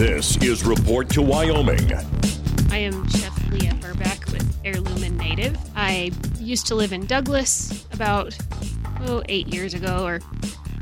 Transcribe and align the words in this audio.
This 0.00 0.38
is 0.38 0.64
Report 0.64 1.10
to 1.10 1.20
Wyoming. 1.20 1.92
I 2.70 2.78
am 2.78 3.06
Chef 3.10 3.50
Leah 3.50 3.74
Burback 3.74 4.32
with 4.32 4.58
Heirloom 4.64 5.02
and 5.02 5.18
Native. 5.18 5.58
I 5.76 6.10
used 6.38 6.66
to 6.68 6.74
live 6.74 6.94
in 6.94 7.04
Douglas 7.04 7.84
about 7.92 8.34
oh 9.02 9.22
eight 9.28 9.48
years 9.48 9.74
ago, 9.74 10.06
or 10.06 10.20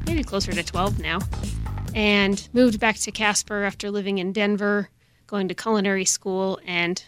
maybe 0.06 0.22
closer 0.22 0.52
to 0.52 0.62
12 0.62 1.00
now, 1.00 1.18
and 1.96 2.48
moved 2.52 2.78
back 2.78 2.94
to 2.98 3.10
Casper 3.10 3.64
after 3.64 3.90
living 3.90 4.18
in 4.18 4.32
Denver, 4.32 4.88
going 5.26 5.48
to 5.48 5.54
culinary 5.54 6.04
school, 6.04 6.60
and 6.64 7.02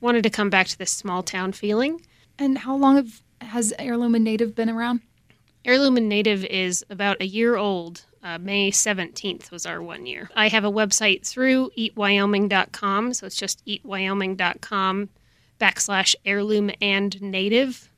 wanted 0.00 0.24
to 0.24 0.30
come 0.30 0.50
back 0.50 0.66
to 0.66 0.76
this 0.76 0.90
small 0.90 1.22
town 1.22 1.52
feeling. 1.52 2.04
And 2.36 2.58
how 2.58 2.74
long 2.74 2.96
have, 2.96 3.22
has 3.40 3.72
Heirloom 3.78 4.16
and 4.16 4.24
Native 4.24 4.56
been 4.56 4.70
around? 4.70 5.02
Heirloom 5.64 5.96
and 5.98 6.08
Native 6.08 6.44
is 6.44 6.84
about 6.90 7.22
a 7.22 7.26
year 7.28 7.54
old. 7.54 8.06
Uh, 8.24 8.38
May 8.38 8.70
17th 8.70 9.50
was 9.50 9.66
our 9.66 9.82
one 9.82 10.06
year. 10.06 10.30
I 10.34 10.48
have 10.48 10.64
a 10.64 10.72
website 10.72 11.26
through 11.26 11.70
eatwyoming.com, 11.76 13.12
so 13.12 13.26
it's 13.26 13.36
just 13.36 13.64
eatwyoming.com 13.66 15.10
backslash 15.60 16.14
heirloom 16.24 16.70
and 16.80 17.20
native. 17.20 17.90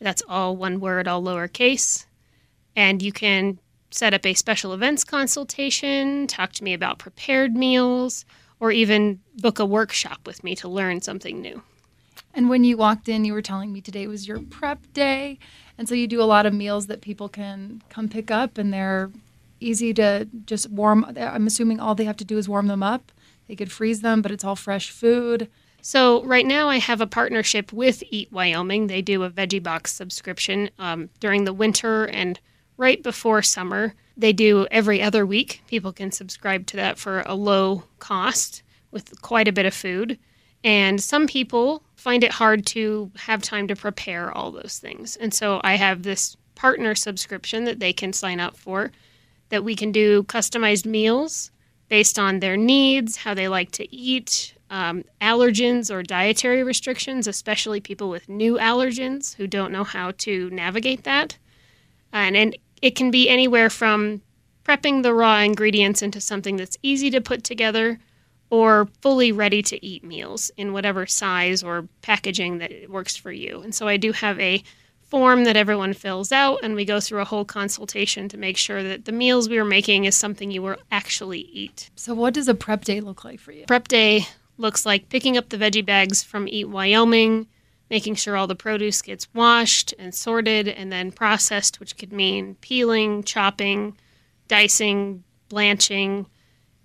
That's 0.00 0.22
all 0.28 0.54
one 0.54 0.80
word, 0.80 1.08
all 1.08 1.22
lowercase. 1.22 2.04
And 2.76 3.00
you 3.00 3.10
can 3.10 3.58
set 3.90 4.12
up 4.12 4.26
a 4.26 4.34
special 4.34 4.74
events 4.74 5.02
consultation, 5.02 6.26
talk 6.26 6.52
to 6.52 6.64
me 6.64 6.74
about 6.74 6.98
prepared 6.98 7.56
meals, 7.56 8.26
or 8.60 8.70
even 8.70 9.20
book 9.38 9.58
a 9.58 9.64
workshop 9.64 10.20
with 10.26 10.44
me 10.44 10.54
to 10.56 10.68
learn 10.68 11.00
something 11.00 11.40
new. 11.40 11.62
And 12.34 12.50
when 12.50 12.64
you 12.64 12.76
walked 12.76 13.08
in, 13.08 13.24
you 13.24 13.32
were 13.32 13.40
telling 13.40 13.72
me 13.72 13.80
today 13.80 14.06
was 14.08 14.28
your 14.28 14.40
prep 14.40 14.92
day. 14.92 15.38
And 15.78 15.88
so 15.88 15.94
you 15.94 16.06
do 16.06 16.20
a 16.20 16.24
lot 16.24 16.44
of 16.44 16.52
meals 16.52 16.86
that 16.88 17.00
people 17.00 17.30
can 17.30 17.82
come 17.88 18.10
pick 18.10 18.30
up 18.30 18.58
and 18.58 18.70
they're 18.70 19.10
easy 19.60 19.94
to 19.94 20.28
just 20.46 20.70
warm. 20.70 21.06
I'm 21.16 21.46
assuming 21.46 21.80
all 21.80 21.94
they 21.94 22.04
have 22.04 22.16
to 22.18 22.24
do 22.24 22.38
is 22.38 22.48
warm 22.48 22.66
them 22.66 22.82
up. 22.82 23.12
They 23.48 23.56
could 23.56 23.72
freeze 23.72 24.00
them, 24.00 24.22
but 24.22 24.30
it's 24.30 24.44
all 24.44 24.56
fresh 24.56 24.90
food. 24.90 25.48
So 25.82 26.24
right 26.24 26.46
now 26.46 26.68
I 26.68 26.78
have 26.78 27.02
a 27.02 27.06
partnership 27.06 27.72
with 27.72 28.02
Eat 28.08 28.32
Wyoming. 28.32 28.86
They 28.86 29.02
do 29.02 29.22
a 29.22 29.30
veggie 29.30 29.62
box 29.62 29.92
subscription 29.92 30.70
um, 30.78 31.10
during 31.20 31.44
the 31.44 31.52
winter 31.52 32.06
and 32.06 32.40
right 32.78 33.02
before 33.02 33.42
summer. 33.42 33.94
They 34.16 34.32
do 34.32 34.66
every 34.70 35.02
other 35.02 35.26
week. 35.26 35.62
People 35.66 35.92
can 35.92 36.10
subscribe 36.10 36.66
to 36.68 36.76
that 36.76 36.98
for 36.98 37.20
a 37.26 37.34
low 37.34 37.84
cost 37.98 38.62
with 38.90 39.20
quite 39.20 39.48
a 39.48 39.52
bit 39.52 39.66
of 39.66 39.74
food. 39.74 40.18
And 40.62 41.02
some 41.02 41.26
people 41.26 41.82
find 41.96 42.24
it 42.24 42.32
hard 42.32 42.64
to 42.68 43.10
have 43.16 43.42
time 43.42 43.68
to 43.68 43.76
prepare 43.76 44.32
all 44.32 44.50
those 44.50 44.78
things. 44.78 45.16
And 45.16 45.34
so 45.34 45.60
I 45.62 45.74
have 45.74 46.02
this 46.02 46.36
partner 46.54 46.94
subscription 46.94 47.64
that 47.64 47.80
they 47.80 47.92
can 47.92 48.12
sign 48.12 48.40
up 48.40 48.56
for 48.56 48.90
that 49.54 49.62
we 49.62 49.76
can 49.76 49.92
do 49.92 50.24
customized 50.24 50.84
meals 50.84 51.52
based 51.88 52.18
on 52.18 52.40
their 52.40 52.56
needs, 52.56 53.18
how 53.18 53.34
they 53.34 53.46
like 53.46 53.70
to 53.70 53.94
eat, 53.94 54.52
um, 54.68 55.04
allergens 55.20 55.94
or 55.94 56.02
dietary 56.02 56.64
restrictions, 56.64 57.28
especially 57.28 57.80
people 57.80 58.10
with 58.10 58.28
new 58.28 58.56
allergens 58.56 59.36
who 59.36 59.46
don't 59.46 59.70
know 59.70 59.84
how 59.84 60.10
to 60.18 60.50
navigate 60.50 61.04
that. 61.04 61.38
And, 62.12 62.36
and 62.36 62.58
it 62.82 62.96
can 62.96 63.12
be 63.12 63.28
anywhere 63.28 63.70
from 63.70 64.22
prepping 64.64 65.04
the 65.04 65.14
raw 65.14 65.38
ingredients 65.38 66.02
into 66.02 66.20
something 66.20 66.56
that's 66.56 66.76
easy 66.82 67.10
to 67.10 67.20
put 67.20 67.44
together 67.44 68.00
or 68.50 68.88
fully 69.02 69.30
ready 69.30 69.62
to 69.62 69.86
eat 69.86 70.02
meals 70.02 70.50
in 70.56 70.72
whatever 70.72 71.06
size 71.06 71.62
or 71.62 71.86
packaging 72.02 72.58
that 72.58 72.72
works 72.90 73.14
for 73.14 73.30
you. 73.30 73.60
And 73.60 73.72
so 73.72 73.86
I 73.86 73.98
do 73.98 74.10
have 74.10 74.40
a 74.40 74.64
form 75.14 75.44
that 75.44 75.56
everyone 75.56 75.92
fills 75.92 76.32
out, 76.32 76.58
and 76.64 76.74
we 76.74 76.84
go 76.84 76.98
through 76.98 77.20
a 77.20 77.24
whole 77.24 77.44
consultation 77.44 78.28
to 78.28 78.36
make 78.36 78.56
sure 78.56 78.82
that 78.82 79.04
the 79.04 79.12
meals 79.12 79.48
we 79.48 79.56
are 79.58 79.64
making 79.64 80.06
is 80.06 80.16
something 80.16 80.50
you 80.50 80.60
will 80.60 80.74
actually 80.90 81.38
eat. 81.38 81.88
So, 81.94 82.14
what 82.14 82.34
does 82.34 82.48
a 82.48 82.54
prep 82.54 82.82
day 82.82 83.00
look 83.00 83.24
like 83.24 83.38
for 83.38 83.52
you? 83.52 83.64
Prep 83.64 83.86
day 83.86 84.26
looks 84.58 84.84
like 84.84 85.08
picking 85.10 85.36
up 85.36 85.50
the 85.50 85.56
veggie 85.56 85.86
bags 85.86 86.24
from 86.24 86.48
Eat 86.48 86.68
Wyoming, 86.68 87.46
making 87.90 88.16
sure 88.16 88.36
all 88.36 88.48
the 88.48 88.56
produce 88.56 89.02
gets 89.02 89.32
washed 89.32 89.94
and 90.00 90.12
sorted 90.12 90.66
and 90.66 90.90
then 90.90 91.12
processed, 91.12 91.78
which 91.78 91.96
could 91.96 92.12
mean 92.12 92.56
peeling, 92.56 93.22
chopping, 93.22 93.96
dicing, 94.48 95.22
blanching, 95.48 96.26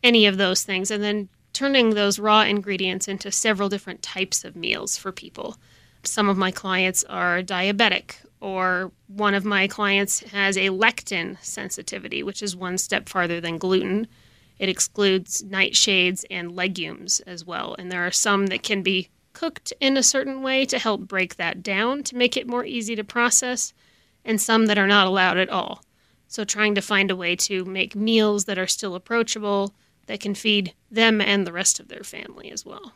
any 0.04 0.28
of 0.28 0.38
those 0.38 0.62
things, 0.62 0.92
and 0.92 1.04
then 1.04 1.30
turning 1.52 1.90
those 1.96 2.20
raw 2.20 2.42
ingredients 2.44 3.08
into 3.08 3.32
several 3.32 3.70
different 3.70 4.04
types 4.04 4.46
of 4.46 4.56
meals 4.56 4.98
for 4.98 5.12
people. 5.12 5.58
Some 6.04 6.30
of 6.30 6.38
my 6.38 6.52
clients 6.52 7.04
are 7.06 7.42
diabetic, 7.42 8.16
or 8.40 8.92
one 9.08 9.34
of 9.34 9.44
my 9.44 9.68
clients 9.68 10.22
has 10.32 10.58
a 10.58 10.70
lectin 10.70 11.38
sensitivity, 11.44 12.24
which 12.24 12.42
is 12.42 12.56
one 12.56 12.78
step 12.78 13.10
farther 13.10 13.42
than 13.42 13.58
gluten. 13.58 14.08
It 14.60 14.70
excludes 14.70 15.44
nightshades 15.44 16.24
and 16.30 16.56
legumes 16.56 17.20
as 17.22 17.46
well. 17.46 17.76
And 17.78 17.92
there 17.92 18.06
are 18.06 18.12
some 18.12 18.48
that 18.48 18.64
can 18.64 18.82
be 18.82 19.10
cooked 19.34 19.74
in 19.80 19.98
a 19.98 20.04
certain 20.04 20.42
way 20.42 20.66
to 20.66 20.80
help 20.80 21.02
break 21.02 21.36
that 21.36 21.62
down 21.64 22.04
to 22.04 22.16
make 22.16 22.36
it 22.36 22.48
more 22.48 22.66
easy 22.66 22.96
to 22.96 23.04
process, 23.04 23.74
and 24.26 24.42
some 24.42 24.66
that 24.68 24.78
are 24.78 24.88
not 24.88 25.08
allowed 25.08 25.38
at 25.38 25.50
all. 25.50 25.84
So, 26.28 26.44
trying 26.44 26.76
to 26.76 26.82
find 26.82 27.10
a 27.10 27.16
way 27.16 27.36
to 27.38 27.66
make 27.66 27.96
meals 27.96 28.46
that 28.46 28.60
are 28.60 28.68
still 28.68 28.96
approachable 28.96 29.74
that 30.06 30.20
can 30.20 30.36
feed 30.36 30.74
them 30.92 31.22
and 31.22 31.46
the 31.46 31.54
rest 31.54 31.80
of 31.80 31.88
their 31.88 32.04
family 32.04 32.52
as 32.52 32.66
well. 32.66 32.94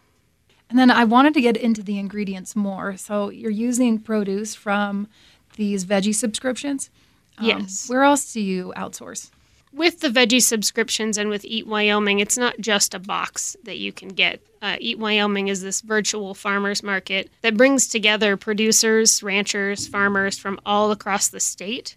And 0.73 0.79
then 0.79 0.89
I 0.89 1.03
wanted 1.03 1.35
to 1.35 1.41
get 1.41 1.56
into 1.56 1.84
the 1.84 2.00
ingredients 2.00 2.56
more. 2.56 2.97
So 2.97 3.29
you're 3.29 3.51
using 3.51 4.00
produce 4.00 4.56
from 4.56 5.07
these 5.56 5.85
veggie 5.85 6.16
subscriptions. 6.16 6.89
Um, 7.38 7.45
yes. 7.45 7.88
Where 7.88 8.01
else 8.01 8.34
do 8.34 8.41
you 8.41 8.73
outsource? 8.75 9.29
With 9.72 10.00
the 10.00 10.07
veggie 10.07 10.41
subscriptions 10.41 11.19
and 11.19 11.29
with 11.29 11.45
Eat 11.45 11.67
Wyoming, 11.67 12.17
it's 12.17 12.39
not 12.39 12.57
just 12.59 12.95
a 12.95 13.00
box 13.00 13.56
that 13.66 13.78
you 13.78 13.91
can 13.91 14.09
get. 14.09 14.41
Uh, 14.63 14.78
Eat 14.79 14.97
Wyoming 14.97 15.47
is 15.47 15.61
this 15.61 15.81
virtual 15.81 16.34
farmers 16.34 16.81
market 16.81 17.29
that 17.44 17.55
brings 17.55 17.88
together 17.88 18.35
producers, 18.35 19.22
ranchers, 19.22 19.85
farmers 19.85 20.40
from 20.40 20.59
all 20.66 20.90
across 20.90 21.28
the 21.28 21.40
state. 21.40 21.95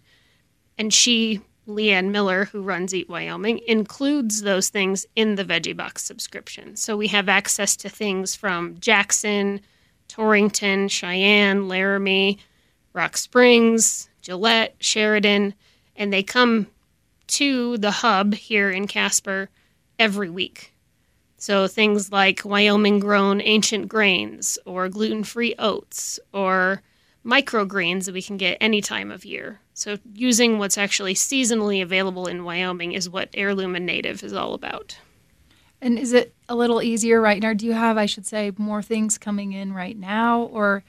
And 0.77 0.93
she 0.93 1.41
Leanne 1.67 2.11
Miller, 2.11 2.45
who 2.45 2.61
runs 2.61 2.93
Eat 2.93 3.09
Wyoming, 3.09 3.59
includes 3.67 4.41
those 4.41 4.69
things 4.69 5.05
in 5.15 5.35
the 5.35 5.45
Veggie 5.45 5.75
Box 5.75 6.03
subscription. 6.03 6.75
So 6.75 6.97
we 6.97 7.07
have 7.07 7.29
access 7.29 7.75
to 7.77 7.89
things 7.89 8.35
from 8.35 8.79
Jackson, 8.79 9.61
Torrington, 10.07 10.87
Cheyenne, 10.87 11.67
Laramie, 11.67 12.39
Rock 12.93 13.17
Springs, 13.17 14.09
Gillette, 14.21 14.75
Sheridan, 14.79 15.53
and 15.95 16.11
they 16.11 16.23
come 16.23 16.67
to 17.27 17.77
the 17.77 17.91
hub 17.91 18.33
here 18.33 18.71
in 18.71 18.87
Casper 18.87 19.49
every 19.99 20.29
week. 20.29 20.73
So 21.37 21.67
things 21.67 22.11
like 22.11 22.43
Wyoming 22.43 22.99
grown 22.99 23.41
ancient 23.41 23.87
grains 23.87 24.57
or 24.65 24.89
gluten 24.89 25.23
free 25.23 25.53
oats 25.59 26.19
or 26.33 26.81
microgreens 27.27 28.05
that 28.05 28.13
we 28.13 28.21
can 28.21 28.37
get 28.37 28.57
any 28.61 28.79
time 28.79 29.11
of 29.11 29.25
year. 29.25 29.59
So 29.73 29.97
using 30.13 30.57
what's 30.57 30.77
actually 30.77 31.13
seasonally 31.13 31.83
available 31.83 32.25
in 32.25 32.45
Wyoming 32.45 32.93
is 32.93 33.09
what 33.09 33.29
Heirloom 33.33 33.75
and 33.75 33.85
Native 33.85 34.23
is 34.23 34.31
all 34.31 34.53
about. 34.53 34.97
And 35.81 35.99
is 35.99 36.13
it 36.13 36.33
a 36.47 36.55
little 36.55 36.81
easier 36.81 37.19
right 37.19 37.41
now? 37.41 37.53
Do 37.53 37.65
you 37.65 37.73
have, 37.73 37.97
I 37.97 38.05
should 38.05 38.25
say, 38.25 38.53
more 38.57 38.81
things 38.81 39.17
coming 39.17 39.51
in 39.51 39.73
right 39.73 39.97
now, 39.97 40.43
or 40.43 40.83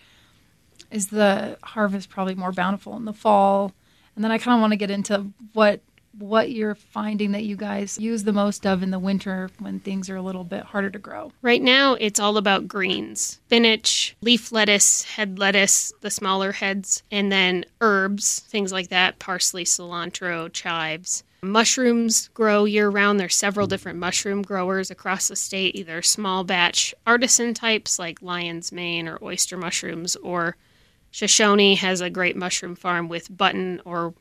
is 0.91 1.09
the 1.09 1.59
harvest 1.63 2.09
probably 2.09 2.37
more 2.37 2.53
bountiful 2.53 2.97
in 2.97 3.05
the 3.05 3.13
fall? 3.13 3.73
And 4.15 4.25
then 4.25 4.31
I 4.31 4.39
kind 4.39 4.55
of 4.55 4.61
want 4.61 4.73
to 4.73 4.79
get 4.79 4.91
into 4.91 5.33
what 5.53 5.81
what 6.17 6.51
you're 6.51 6.75
finding 6.75 7.33
that 7.33 7.45
you 7.45 7.57
guys 7.57 7.99
use 7.99 8.25
the 8.25 8.33
most 8.33 8.67
of 8.67 8.83
in 8.83 8.91
the 8.91 8.99
winter 8.99 9.51
when 9.59 9.81
things 9.81 10.11
are 10.11 10.17
a 10.17 10.23
little 10.23 10.45
bit 10.45 10.65
harder 10.65 10.91
to 10.91 10.99
grow. 10.99 11.33
Right 11.43 11.63
now, 11.63 11.95
it's 11.95 12.21
all 12.21 12.37
about 12.37 12.69
greens 12.69 13.41
spinach, 13.47 14.17
leaf 14.21 14.53
lettuce, 14.53 15.05
head 15.05 15.39
lettuce, 15.39 15.93
the 16.01 16.11
smaller 16.11 16.53
heads, 16.53 17.03
and 17.11 17.31
then 17.31 17.65
herbs, 17.81 18.41
things 18.41 18.73
like 18.73 18.89
that 18.89 19.19
parsley, 19.19 19.65
cilantro, 19.65 20.53
chives. 20.53 21.25
Mushrooms 21.41 22.29
grow 22.35 22.65
year 22.65 22.89
round. 22.89 23.21
There's 23.21 23.37
several 23.37 23.69
different 23.69 23.99
mushroom 23.99 24.43
growers 24.43 24.91
across 24.91 25.29
the 25.29 25.37
state, 25.37 25.77
either 25.77 26.03
small 26.03 26.43
batch 26.43 26.95
artisan 27.07 27.55
types 27.55 27.99
like 27.99 28.21
lion's 28.23 28.73
mane 28.73 29.07
or 29.07 29.19
oyster 29.23 29.57
mushrooms, 29.57 30.17
or 30.17 30.57
Shoshoni 31.13 31.77
has 31.79 32.01
a 32.01 32.11
great 32.11 32.37
mushroom 32.37 32.75
farm 32.75 33.09
with 33.09 33.35
button 33.35 33.81
or 33.85 34.15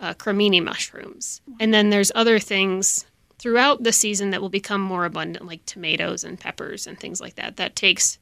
uh, 0.00 0.14
cremini 0.14 0.62
mushrooms. 0.62 1.40
And 1.60 1.72
then 1.72 1.90
there's 1.90 2.12
other 2.14 2.38
things 2.38 3.06
throughout 3.38 3.82
the 3.82 3.92
season 3.92 4.30
that 4.30 4.40
will 4.40 4.48
become 4.48 4.80
more 4.80 5.04
abundant, 5.04 5.46
like 5.46 5.64
tomatoes 5.64 6.24
and 6.24 6.40
peppers 6.40 6.86
and 6.86 6.98
things 6.98 7.20
like 7.20 7.36
that. 7.36 7.56
That 7.56 7.76
takes 7.76 8.18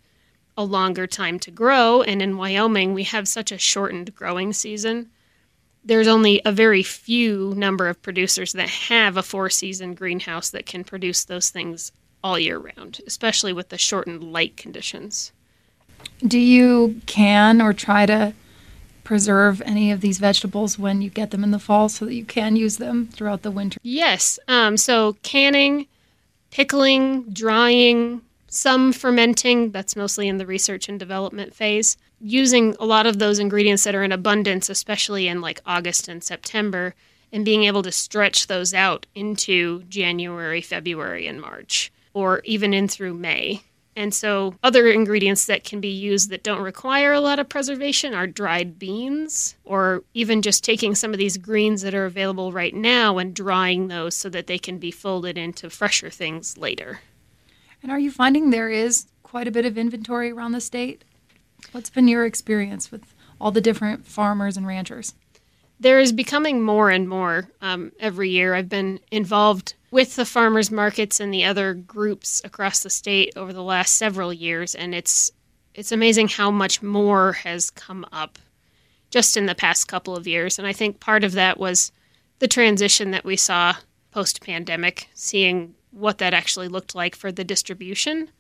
a 0.57 0.65
longer 0.65 1.07
time 1.07 1.39
to 1.41 1.51
grow. 1.51 2.03
And 2.03 2.21
in 2.21 2.37
Wyoming, 2.37 2.95
we 2.95 3.05
have 3.05 3.29
such 3.29 3.53
a 3.53 3.59
shortened 3.59 4.15
growing 4.15 4.53
season. 4.53 5.11
There's 5.85 6.09
only 6.09 6.43
a 6.45 6.53
very 6.53 6.83
few 6.83 7.55
number 7.57 7.89
of 7.89 8.03
producers 8.03 8.53
that 8.53 8.69
have 8.69 9.17
a 9.17 9.23
four 9.23 9.49
season 9.51 9.95
greenhouse 9.95 10.51
that 10.51 10.67
can 10.67 10.85
produce 10.85 11.25
those 11.25 11.51
things 11.51 11.93
all 12.23 12.39
year 12.39 12.59
round, 12.59 13.01
especially 13.07 13.53
with 13.53 13.69
the 13.69 13.79
shortened 13.79 14.25
light 14.25 14.57
conditions. 14.57 15.33
Do 16.27 16.39
you 16.39 17.01
can 17.07 17.63
or 17.63 17.73
try 17.73 18.07
to 18.07 18.35
preserve 19.09 19.63
any 19.63 19.91
of 19.91 20.03
these 20.03 20.19
vegetables 20.19 20.79
when 20.79 21.01
you 21.01 21.09
get 21.09 21.31
them 21.31 21.43
in 21.43 21.51
the 21.51 21.59
fall 21.59 21.89
so 21.89 22.05
that 22.05 22.13
you 22.13 22.27
can 22.27 22.57
use 22.57 22.77
them 22.77 23.07
throughout 23.07 23.41
the 23.41 23.51
winter? 23.51 23.81
Yes. 23.83 24.39
Um, 24.47 24.77
so 24.77 25.17
canning 25.23 25.87
pickling, 26.51 27.23
drying, 27.33 28.21
some 28.49 28.93
fermenting, 28.93 29.71
that's 29.71 29.97
mostly 29.97 30.29
in 30.29 30.37
the 30.37 30.45
research 30.45 30.91
and 30.91 30.99
development 30.99 31.55
phase. 31.55 31.97
Using 32.21 32.77
a 32.79 32.85
lot 32.85 33.07
of 33.07 33.19
those 33.19 33.39
ingredients 33.39 33.85
that 33.85 33.95
are 33.95 34.05
in 34.05 34.13
abundance, 34.13 34.69
especially 34.69 35.27
in 35.27 35.41
like 35.41 35.63
August 35.65 36.07
and 36.07 36.23
September, 36.23 36.95
and 37.33 37.47
being 37.47 37.65
able 37.65 37.83
to 37.85 37.93
stretch 37.93 38.47
those 38.47 38.75
out 38.75 39.07
into 39.15 39.85
January, 39.85 40.61
February, 40.61 41.27
and 41.27 41.41
March, 41.41 41.91
or 42.13 42.43
even 42.45 42.75
in 42.75 42.89
through 42.89 43.15
May. 43.15 43.63
And 43.99 44.15
so, 44.15 44.55
other 44.63 44.87
ingredients 44.87 45.47
that 45.47 45.65
can 45.65 45.81
be 45.81 45.89
used 45.89 46.31
that 46.31 46.45
don't 46.45 46.61
require 46.61 47.13
a 47.13 47.21
lot 47.21 47.41
of 47.41 47.49
preservation 47.49 48.15
are 48.15 48.29
dried 48.29 48.79
beans, 48.79 49.57
or 49.65 50.05
even 50.15 50.41
just 50.41 50.63
taking 50.63 50.95
some 50.95 51.13
of 51.13 51.19
these 51.19 51.37
greens 51.37 51.83
that 51.83 51.97
are 51.97 52.07
available 52.07 52.53
right 52.53 52.73
now 52.73 53.19
and 53.19 53.35
drying 53.35 53.89
those 53.89 54.15
so 54.15 54.29
that 54.29 54.47
they 54.47 54.57
can 54.57 54.79
be 54.79 54.93
folded 54.93 55.37
into 55.37 55.69
fresher 55.69 56.11
things 56.11 56.57
later. 56.57 57.01
And 57.83 57.91
are 57.91 57.99
you 57.99 58.13
finding 58.13 58.51
there 58.51 58.71
is 58.71 59.07
quite 59.25 59.49
a 59.49 59.51
bit 59.51 59.67
of 59.67 59.77
inventory 59.77 60.31
around 60.31 60.53
the 60.53 60.61
state? 60.61 61.03
What's 61.73 61.91
been 61.91 62.07
your 62.07 62.25
experience 62.25 62.93
with 62.93 63.03
all 63.41 63.51
the 63.51 63.61
different 63.61 64.07
farmers 64.07 64.57
and 64.57 64.65
ranchers? 64.65 65.15
There 65.81 65.99
is 65.99 66.13
becoming 66.13 66.63
more 66.63 66.89
and 66.89 67.09
more 67.09 67.49
um, 67.61 67.91
every 67.99 68.31
year. 68.31 68.55
I've 68.55 68.69
been 68.69 69.01
involved 69.11 69.75
with 69.91 70.17
the 70.17 70.25
farmers 70.25 70.71
markets 70.71 71.21
and 71.21 71.33
the 71.33 71.45
other 71.45 71.75
groups 71.75 72.41
across 72.45 72.81
the 72.81 72.91
state 72.91 73.33
over 73.37 73.53
the 73.53 73.63
last 73.63 73.95
several 73.95 74.33
years, 74.33 74.75
and 74.75 74.95
it's 74.95 75.31
it's 75.75 75.93
amazing 75.93 76.29
how 76.29 76.51
much 76.51 76.83
more 76.83 77.33
has 77.33 77.71
come 77.71 78.05
up 78.11 78.39
just 79.11 79.37
in 79.37 79.47
the 79.47 79.55
past 79.55 79.87
couple 79.87 80.17
of 80.17 80.27
years. 80.27 80.59
And 80.59 80.67
I 80.67 80.73
think 80.73 80.99
part 80.99 81.23
of 81.23 81.33
that 81.33 81.59
was 81.59 81.93
the 82.41 82.49
transition 82.49 83.13
that 83.13 83.25
we 83.25 83.37
saw 83.37 83.75
post 84.11 84.43
pandemic, 84.43 85.09
seeing 85.15 85.75
what 85.91 86.19
that 86.19 86.35
actually 86.35 86.69
looked 86.69 86.95
like 86.95 87.15
for 87.15 87.31
the 87.31 87.45
distribution 87.45 88.31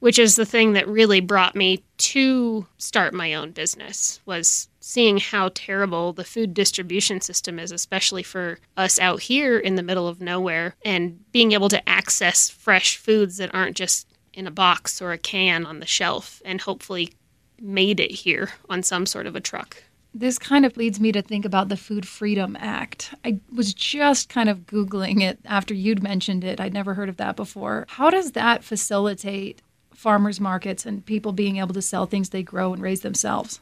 which 0.00 0.18
is 0.18 0.36
the 0.36 0.46
thing 0.46 0.72
that 0.72 0.88
really 0.88 1.20
brought 1.20 1.54
me 1.54 1.82
to 1.96 2.66
start 2.78 3.12
my 3.12 3.34
own 3.34 3.50
business 3.50 4.20
was 4.24 4.68
seeing 4.80 5.18
how 5.18 5.50
terrible 5.54 6.12
the 6.12 6.24
food 6.24 6.54
distribution 6.54 7.20
system 7.20 7.58
is 7.58 7.72
especially 7.72 8.22
for 8.22 8.58
us 8.76 8.98
out 8.98 9.20
here 9.20 9.58
in 9.58 9.74
the 9.74 9.82
middle 9.82 10.08
of 10.08 10.20
nowhere 10.20 10.74
and 10.84 11.30
being 11.32 11.52
able 11.52 11.68
to 11.68 11.88
access 11.88 12.48
fresh 12.48 12.96
foods 12.96 13.36
that 13.36 13.54
aren't 13.54 13.76
just 13.76 14.06
in 14.32 14.46
a 14.46 14.52
box 14.52 15.02
or 15.02 15.12
a 15.12 15.18
can 15.18 15.66
on 15.66 15.80
the 15.80 15.86
shelf 15.86 16.40
and 16.44 16.60
hopefully 16.60 17.12
made 17.60 17.98
it 17.98 18.12
here 18.12 18.50
on 18.70 18.82
some 18.82 19.04
sort 19.04 19.26
of 19.26 19.34
a 19.34 19.40
truck 19.40 19.82
this 20.14 20.38
kind 20.38 20.64
of 20.64 20.76
leads 20.76 20.98
me 20.98 21.12
to 21.12 21.22
think 21.22 21.44
about 21.44 21.68
the 21.68 21.76
Food 21.76 22.08
Freedom 22.08 22.56
Act. 22.58 23.14
I 23.24 23.38
was 23.54 23.74
just 23.74 24.28
kind 24.28 24.48
of 24.48 24.66
Googling 24.66 25.22
it 25.22 25.38
after 25.44 25.74
you'd 25.74 26.02
mentioned 26.02 26.44
it. 26.44 26.60
I'd 26.60 26.72
never 26.72 26.94
heard 26.94 27.10
of 27.10 27.18
that 27.18 27.36
before. 27.36 27.86
How 27.88 28.10
does 28.10 28.32
that 28.32 28.64
facilitate 28.64 29.60
farmers 29.98 30.38
markets 30.38 30.86
and 30.86 31.04
people 31.04 31.32
being 31.32 31.56
able 31.56 31.74
to 31.74 31.82
sell 31.82 32.06
things 32.06 32.28
they 32.28 32.42
grow 32.42 32.72
and 32.72 32.80
raise 32.80 33.00
themselves. 33.00 33.58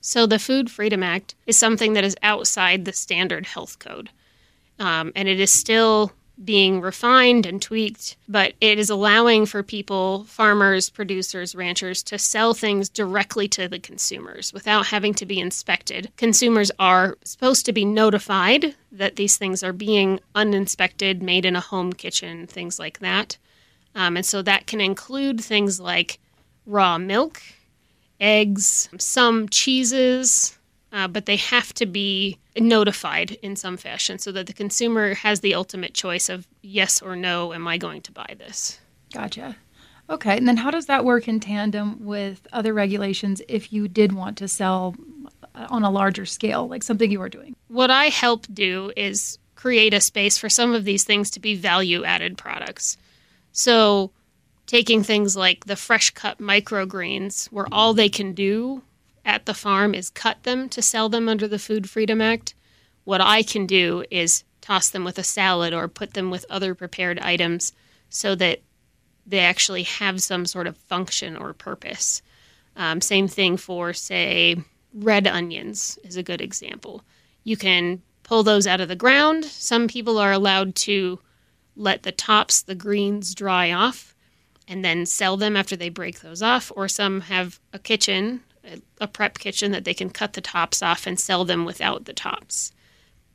So, 0.00 0.26
the 0.26 0.38
Food 0.38 0.70
Freedom 0.70 1.02
Act 1.02 1.34
is 1.44 1.56
something 1.56 1.92
that 1.94 2.04
is 2.04 2.16
outside 2.22 2.84
the 2.84 2.92
standard 2.92 3.46
health 3.46 3.80
code. 3.80 4.08
Um, 4.78 5.10
and 5.16 5.28
it 5.28 5.40
is 5.40 5.50
still 5.50 6.12
being 6.44 6.80
refined 6.80 7.46
and 7.46 7.60
tweaked, 7.60 8.16
but 8.28 8.54
it 8.60 8.78
is 8.78 8.90
allowing 8.90 9.44
for 9.44 9.62
people, 9.62 10.24
farmers, 10.24 10.88
producers, 10.88 11.54
ranchers, 11.54 12.02
to 12.04 12.18
sell 12.18 12.54
things 12.54 12.88
directly 12.88 13.48
to 13.48 13.68
the 13.68 13.78
consumers 13.78 14.52
without 14.52 14.86
having 14.86 15.14
to 15.14 15.26
be 15.26 15.40
inspected. 15.40 16.10
Consumers 16.16 16.70
are 16.78 17.18
supposed 17.24 17.66
to 17.66 17.72
be 17.72 17.84
notified 17.84 18.74
that 18.92 19.16
these 19.16 19.36
things 19.36 19.62
are 19.62 19.72
being 19.72 20.20
uninspected, 20.34 21.22
made 21.22 21.44
in 21.44 21.56
a 21.56 21.60
home 21.60 21.92
kitchen, 21.92 22.46
things 22.46 22.78
like 22.78 23.00
that. 23.00 23.36
Um, 23.94 24.16
and 24.16 24.26
so 24.26 24.42
that 24.42 24.66
can 24.66 24.80
include 24.80 25.40
things 25.40 25.80
like 25.80 26.18
raw 26.66 26.98
milk, 26.98 27.42
eggs, 28.20 28.88
some 28.98 29.48
cheeses, 29.48 30.58
uh, 30.92 31.08
but 31.08 31.26
they 31.26 31.36
have 31.36 31.72
to 31.74 31.86
be 31.86 32.38
notified 32.56 33.32
in 33.42 33.56
some 33.56 33.76
fashion 33.76 34.18
so 34.18 34.30
that 34.32 34.46
the 34.46 34.52
consumer 34.52 35.14
has 35.14 35.40
the 35.40 35.54
ultimate 35.54 35.94
choice 35.94 36.28
of 36.28 36.46
yes 36.62 37.00
or 37.00 37.16
no, 37.16 37.52
am 37.52 37.66
I 37.66 37.78
going 37.78 38.02
to 38.02 38.12
buy 38.12 38.34
this? 38.38 38.78
Gotcha. 39.12 39.56
Okay, 40.10 40.36
and 40.36 40.46
then 40.46 40.58
how 40.58 40.70
does 40.70 40.86
that 40.86 41.04
work 41.04 41.28
in 41.28 41.40
tandem 41.40 42.04
with 42.04 42.46
other 42.52 42.74
regulations 42.74 43.40
if 43.48 43.72
you 43.72 43.88
did 43.88 44.12
want 44.12 44.36
to 44.38 44.48
sell 44.48 44.94
on 45.54 45.82
a 45.82 45.90
larger 45.90 46.26
scale, 46.26 46.68
like 46.68 46.82
something 46.82 47.10
you 47.10 47.22
are 47.22 47.28
doing? 47.28 47.56
What 47.68 47.90
I 47.90 48.06
help 48.06 48.46
do 48.52 48.92
is 48.96 49.38
create 49.54 49.94
a 49.94 50.00
space 50.00 50.36
for 50.36 50.48
some 50.48 50.74
of 50.74 50.84
these 50.84 51.04
things 51.04 51.30
to 51.30 51.40
be 51.40 51.54
value 51.54 52.04
added 52.04 52.36
products. 52.36 52.96
So, 53.52 54.10
taking 54.66 55.02
things 55.02 55.36
like 55.36 55.66
the 55.66 55.76
fresh 55.76 56.10
cut 56.10 56.38
microgreens, 56.38 57.46
where 57.46 57.66
all 57.70 57.94
they 57.94 58.08
can 58.08 58.32
do 58.32 58.82
at 59.24 59.46
the 59.46 59.54
farm 59.54 59.94
is 59.94 60.10
cut 60.10 60.42
them 60.42 60.68
to 60.70 60.82
sell 60.82 61.08
them 61.08 61.28
under 61.28 61.46
the 61.46 61.58
Food 61.58 61.88
Freedom 61.88 62.20
Act, 62.20 62.54
what 63.04 63.20
I 63.20 63.42
can 63.42 63.66
do 63.66 64.04
is 64.10 64.44
toss 64.60 64.88
them 64.88 65.04
with 65.04 65.18
a 65.18 65.24
salad 65.24 65.74
or 65.74 65.88
put 65.88 66.14
them 66.14 66.30
with 66.30 66.46
other 66.48 66.74
prepared 66.74 67.18
items 67.18 67.72
so 68.08 68.34
that 68.36 68.60
they 69.26 69.40
actually 69.40 69.82
have 69.84 70.22
some 70.22 70.46
sort 70.46 70.66
of 70.66 70.76
function 70.76 71.36
or 71.36 71.52
purpose. 71.52 72.22
Um, 72.76 73.00
same 73.00 73.28
thing 73.28 73.56
for, 73.56 73.92
say, 73.92 74.56
red 74.94 75.26
onions 75.26 75.98
is 76.04 76.16
a 76.16 76.22
good 76.22 76.40
example. 76.40 77.02
You 77.44 77.56
can 77.56 78.02
pull 78.22 78.42
those 78.42 78.66
out 78.66 78.80
of 78.80 78.88
the 78.88 78.96
ground. 78.96 79.44
Some 79.44 79.88
people 79.88 80.18
are 80.18 80.32
allowed 80.32 80.74
to 80.76 81.18
let 81.76 82.02
the 82.02 82.12
tops, 82.12 82.62
the 82.62 82.74
greens, 82.74 83.34
dry 83.34 83.72
off 83.72 84.12
and 84.68 84.84
then 84.84 85.06
sell 85.06 85.36
them 85.36 85.56
after 85.56 85.76
they 85.76 85.88
break 85.88 86.20
those 86.20 86.42
off. 86.42 86.72
Or 86.74 86.88
some 86.88 87.22
have 87.22 87.60
a 87.72 87.78
kitchen, 87.78 88.42
a 89.00 89.08
prep 89.08 89.38
kitchen 89.38 89.72
that 89.72 89.84
they 89.84 89.94
can 89.94 90.10
cut 90.10 90.34
the 90.34 90.40
tops 90.40 90.82
off 90.82 91.06
and 91.06 91.18
sell 91.18 91.44
them 91.44 91.64
without 91.64 92.04
the 92.04 92.12
tops. 92.12 92.72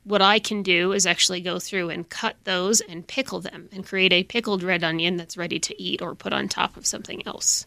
What 0.04 0.22
I 0.22 0.40
can 0.40 0.64
do 0.64 0.94
is 0.94 1.06
actually 1.06 1.42
go 1.42 1.60
through 1.60 1.90
and 1.90 2.10
cut 2.10 2.38
those 2.46 2.80
and 2.82 3.08
pickle 3.08 3.42
them 3.42 3.68
and 3.74 3.86
create 3.86 4.14
a 4.14 4.24
pickled 4.24 4.64
red 4.64 4.84
onion 4.84 5.18
that's 5.18 5.38
ready 5.38 5.60
to 5.60 5.82
eat 5.82 6.02
or 6.02 6.16
put 6.16 6.32
on 6.32 6.48
top 6.48 6.78
of 6.78 6.86
something 6.86 7.28
else. 7.28 7.66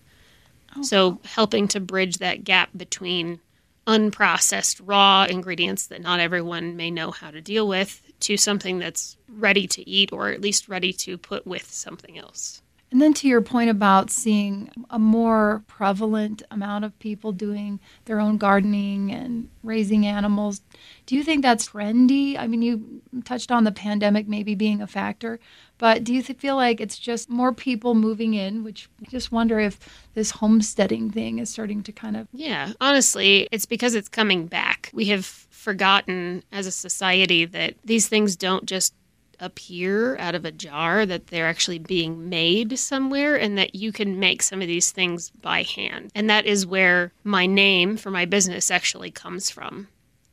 Oh. 0.75 0.83
So, 0.83 1.21
helping 1.25 1.69
to 1.69 1.81
bridge 1.81 2.19
that 2.19 2.45
gap 2.45 2.71
between 2.75 3.41
unprocessed 3.87 4.81
raw 4.85 5.27
ingredients 5.29 5.87
that 5.87 6.03
not 6.03 6.21
everyone 6.21 6.77
may 6.77 6.91
know 6.91 7.11
how 7.11 7.31
to 7.31 7.41
deal 7.41 7.67
with 7.67 8.03
to 8.21 8.37
something 8.37 8.79
that's 8.79 9.17
ready 9.29 9.67
to 9.67 9.89
eat 9.89 10.13
or 10.13 10.29
at 10.29 10.41
least 10.41 10.69
ready 10.69 10.93
to 10.93 11.17
put 11.17 11.47
with 11.47 11.71
something 11.71 12.19
else. 12.19 12.63
And 12.91 13.01
then 13.01 13.15
to 13.15 13.29
your 13.29 13.41
point 13.41 13.71
about 13.71 14.11
seeing 14.11 14.71
a 14.91 14.99
more 14.99 15.63
prevalent 15.69 16.43
amount 16.51 16.85
of 16.85 16.99
people 16.99 17.31
doing 17.31 17.79
their 18.07 18.19
own 18.19 18.37
gardening 18.37 19.13
and 19.13 19.49
raising 19.63 20.07
animals, 20.07 20.61
do 21.07 21.15
you 21.15 21.23
think 21.23 21.43
that's 21.43 21.69
trendy? 21.69 22.37
I 22.37 22.49
mean, 22.49 22.63
you 22.63 23.01
touched 23.25 23.53
on 23.53 23.63
the 23.63 23.71
pandemic 23.71 24.27
maybe 24.27 24.57
being 24.57 24.83
a 24.83 24.89
factor, 24.89 25.39
but 25.79 26.03
do 26.03 26.13
you 26.13 26.23
feel 26.23 26.57
like 26.57 26.81
it's 26.81 26.99
just 26.99 27.31
more 27.31 27.53
people 27.53 27.95
moving 27.95 28.35
in, 28.35 28.65
which 28.65 28.89
I 29.01 29.09
just 29.09 29.31
wonder 29.31 29.61
if 29.61 29.79
this 30.15 30.33
homesteading 30.33 31.11
thing 31.11 31.39
is 31.39 31.49
starting 31.49 31.83
to 31.85 31.93
kind 31.93 32.17
of. 32.17 32.27
Yeah, 32.33 32.73
honestly, 32.81 33.49
it's 33.53 33.67
because 33.67 33.95
it's 33.95 34.09
coming 34.09 34.47
back. 34.47 34.91
We 34.93 35.07
have 35.07 35.25
forgotten 35.25 36.43
as 36.51 36.67
a 36.67 36.73
society 36.73 37.45
that 37.45 37.75
these 37.85 38.09
things 38.09 38.35
don't 38.35 38.65
just 38.67 38.95
appear 39.41 40.17
out 40.19 40.35
of 40.35 40.45
a 40.45 40.53
jar, 40.53 41.07
that 41.07 41.29
they're 41.29 41.47
actually 41.47 41.79
being 41.79 42.29
made 42.29 42.79
somewhere, 42.79 43.37
and 43.37 43.57
that 43.59 43.75
you 43.75 43.93
can 43.93 44.21
make 44.21 44.43
some 44.43 44.61
of 44.61 44.69
these 44.69 44.93
things 44.93 45.31
by 45.31 45.63
hand. 45.63 46.11
And 46.15 46.29
that 46.31 46.47
is 46.47 46.67
where 46.67 47.13
my 47.25 47.47
name 47.47 47.97
for 47.97 48.11
my 48.11 48.25
business 48.25 48.71
actually 48.71 49.11
comes 49.11 49.51
from. 49.51 49.89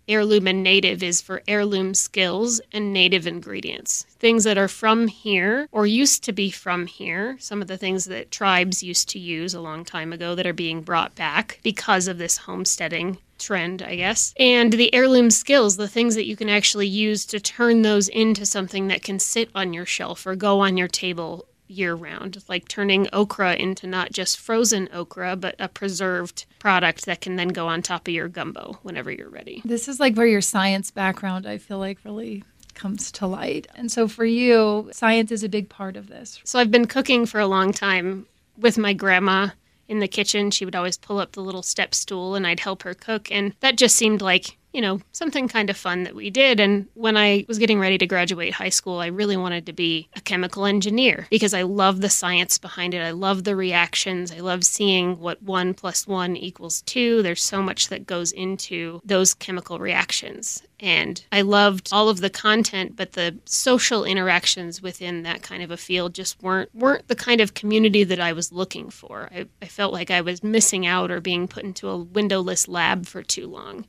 Heirloom 0.09 0.47
and 0.47 0.63
native 0.63 1.03
is 1.03 1.21
for 1.21 1.43
heirloom 1.49 1.93
skills 1.93 2.61
and 2.71 2.93
native 2.93 3.27
ingredients. 3.27 4.05
Things 4.19 4.45
that 4.45 4.57
are 4.57 4.69
from 4.69 5.09
here 5.09 5.67
or 5.73 5.85
used 5.85 6.23
to 6.23 6.31
be 6.31 6.49
from 6.49 6.87
here. 6.87 7.35
Some 7.39 7.61
of 7.61 7.67
the 7.67 7.77
things 7.77 8.05
that 8.05 8.31
tribes 8.31 8.81
used 8.81 9.09
to 9.09 9.19
use 9.19 9.53
a 9.53 9.59
long 9.59 9.83
time 9.83 10.13
ago 10.13 10.33
that 10.35 10.47
are 10.47 10.53
being 10.53 10.81
brought 10.81 11.13
back 11.15 11.59
because 11.61 12.07
of 12.07 12.19
this 12.19 12.37
homesteading 12.37 13.17
trend, 13.37 13.81
I 13.81 13.95
guess. 13.95 14.33
And 14.37 14.73
the 14.73 14.93
heirloom 14.93 15.31
skills, 15.31 15.77
the 15.77 15.87
things 15.87 16.15
that 16.15 16.25
you 16.25 16.35
can 16.35 16.49
actually 16.49 16.87
use 16.87 17.25
to 17.27 17.39
turn 17.39 17.81
those 17.81 18.07
into 18.07 18.45
something 18.45 18.87
that 18.87 19.03
can 19.03 19.19
sit 19.19 19.49
on 19.55 19.73
your 19.73 19.85
shelf 19.85 20.25
or 20.25 20.35
go 20.35 20.59
on 20.59 20.77
your 20.77 20.87
table 20.87 21.45
year 21.67 21.93
round, 21.95 22.43
like 22.47 22.67
turning 22.67 23.07
okra 23.11 23.55
into 23.55 23.87
not 23.87 24.11
just 24.11 24.39
frozen 24.39 24.87
okra, 24.93 25.35
but 25.35 25.55
a 25.59 25.67
preserved 25.67 26.45
product 26.59 27.05
that 27.05 27.21
can 27.21 27.35
then 27.35 27.49
go 27.49 27.67
on 27.67 27.81
top 27.81 28.07
of 28.07 28.13
your 28.13 28.27
gumbo 28.27 28.79
whenever 28.83 29.11
you're 29.11 29.29
ready. 29.29 29.61
This 29.65 29.87
is 29.87 29.99
like 29.99 30.15
where 30.15 30.27
your 30.27 30.41
science 30.41 30.91
background, 30.91 31.45
I 31.45 31.57
feel 31.57 31.77
like, 31.79 31.99
really 32.03 32.43
comes 32.73 33.11
to 33.11 33.27
light. 33.27 33.67
And 33.75 33.91
so 33.91 34.07
for 34.07 34.23
you, 34.23 34.89
science 34.93 35.31
is 35.31 35.43
a 35.43 35.49
big 35.49 35.67
part 35.67 35.97
of 35.97 36.07
this. 36.07 36.39
So 36.43 36.59
I've 36.59 36.71
been 36.71 36.87
cooking 36.87 37.25
for 37.25 37.39
a 37.39 37.47
long 37.47 37.73
time 37.73 38.27
with 38.57 38.77
my 38.77 38.93
grandma 38.93 39.49
in 39.87 39.99
the 39.99 40.07
kitchen. 40.07 40.51
She 40.51 40.65
would 40.65 40.75
always 40.75 40.97
pull 40.97 41.19
up 41.19 41.31
the 41.33 41.41
little 41.41 41.63
step 41.63 41.93
stool 41.95 42.35
and 42.35 42.45
I'd 42.45 42.59
help 42.59 42.83
her 42.83 42.93
cook. 42.93 43.31
And 43.31 43.53
that 43.59 43.77
just 43.77 43.95
seemed 43.95 44.21
like 44.21 44.56
you 44.73 44.81
know, 44.81 44.99
something 45.11 45.47
kind 45.47 45.69
of 45.69 45.77
fun 45.77 46.03
that 46.03 46.15
we 46.15 46.29
did. 46.29 46.59
And 46.59 46.87
when 46.93 47.17
I 47.17 47.45
was 47.47 47.57
getting 47.57 47.79
ready 47.79 47.97
to 47.97 48.05
graduate 48.05 48.53
high 48.53 48.69
school, 48.69 48.99
I 48.99 49.07
really 49.07 49.37
wanted 49.37 49.65
to 49.65 49.73
be 49.73 50.09
a 50.15 50.21
chemical 50.21 50.65
engineer 50.65 51.27
because 51.29 51.53
I 51.53 51.63
love 51.63 52.01
the 52.01 52.09
science 52.09 52.57
behind 52.57 52.93
it. 52.93 53.01
I 53.01 53.11
love 53.11 53.43
the 53.43 53.55
reactions. 53.55 54.31
I 54.31 54.39
love 54.39 54.63
seeing 54.63 55.19
what 55.19 55.41
one 55.41 55.73
plus 55.73 56.05
one 56.05 56.35
equals 56.35 56.81
two. 56.81 57.21
There's 57.21 57.43
so 57.43 57.61
much 57.61 57.87
that 57.87 58.05
goes 58.05 58.31
into 58.31 59.01
those 59.03 59.33
chemical 59.33 59.79
reactions. 59.79 60.61
And 60.79 61.23
I 61.31 61.41
loved 61.41 61.89
all 61.91 62.07
of 62.07 62.19
the 62.19 62.29
content, 62.29 62.95
but 62.95 63.13
the 63.13 63.37
social 63.45 64.03
interactions 64.03 64.81
within 64.81 65.23
that 65.23 65.41
kind 65.41 65.63
of 65.63 65.71
a 65.71 65.77
field 65.77 66.13
just 66.13 66.41
weren't 66.43 66.73
weren't 66.75 67.07
the 67.07 67.15
kind 67.15 67.41
of 67.41 67.55
community 67.55 68.03
that 68.03 68.19
I 68.19 68.33
was 68.33 68.51
looking 68.51 68.91
for. 68.91 69.29
I, 69.33 69.47
I 69.61 69.65
felt 69.65 69.91
like 69.91 70.11
I 70.11 70.21
was 70.21 70.43
missing 70.43 70.85
out 70.85 71.09
or 71.09 71.19
being 71.19 71.47
put 71.47 71.63
into 71.63 71.89
a 71.89 71.97
windowless 71.97 72.67
lab 72.67 73.07
for 73.07 73.23
too 73.23 73.47
long. 73.47 73.85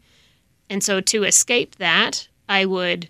And 0.70 0.82
so 0.82 1.00
to 1.00 1.24
escape 1.24 1.76
that, 1.76 2.28
I 2.48 2.64
would 2.64 3.08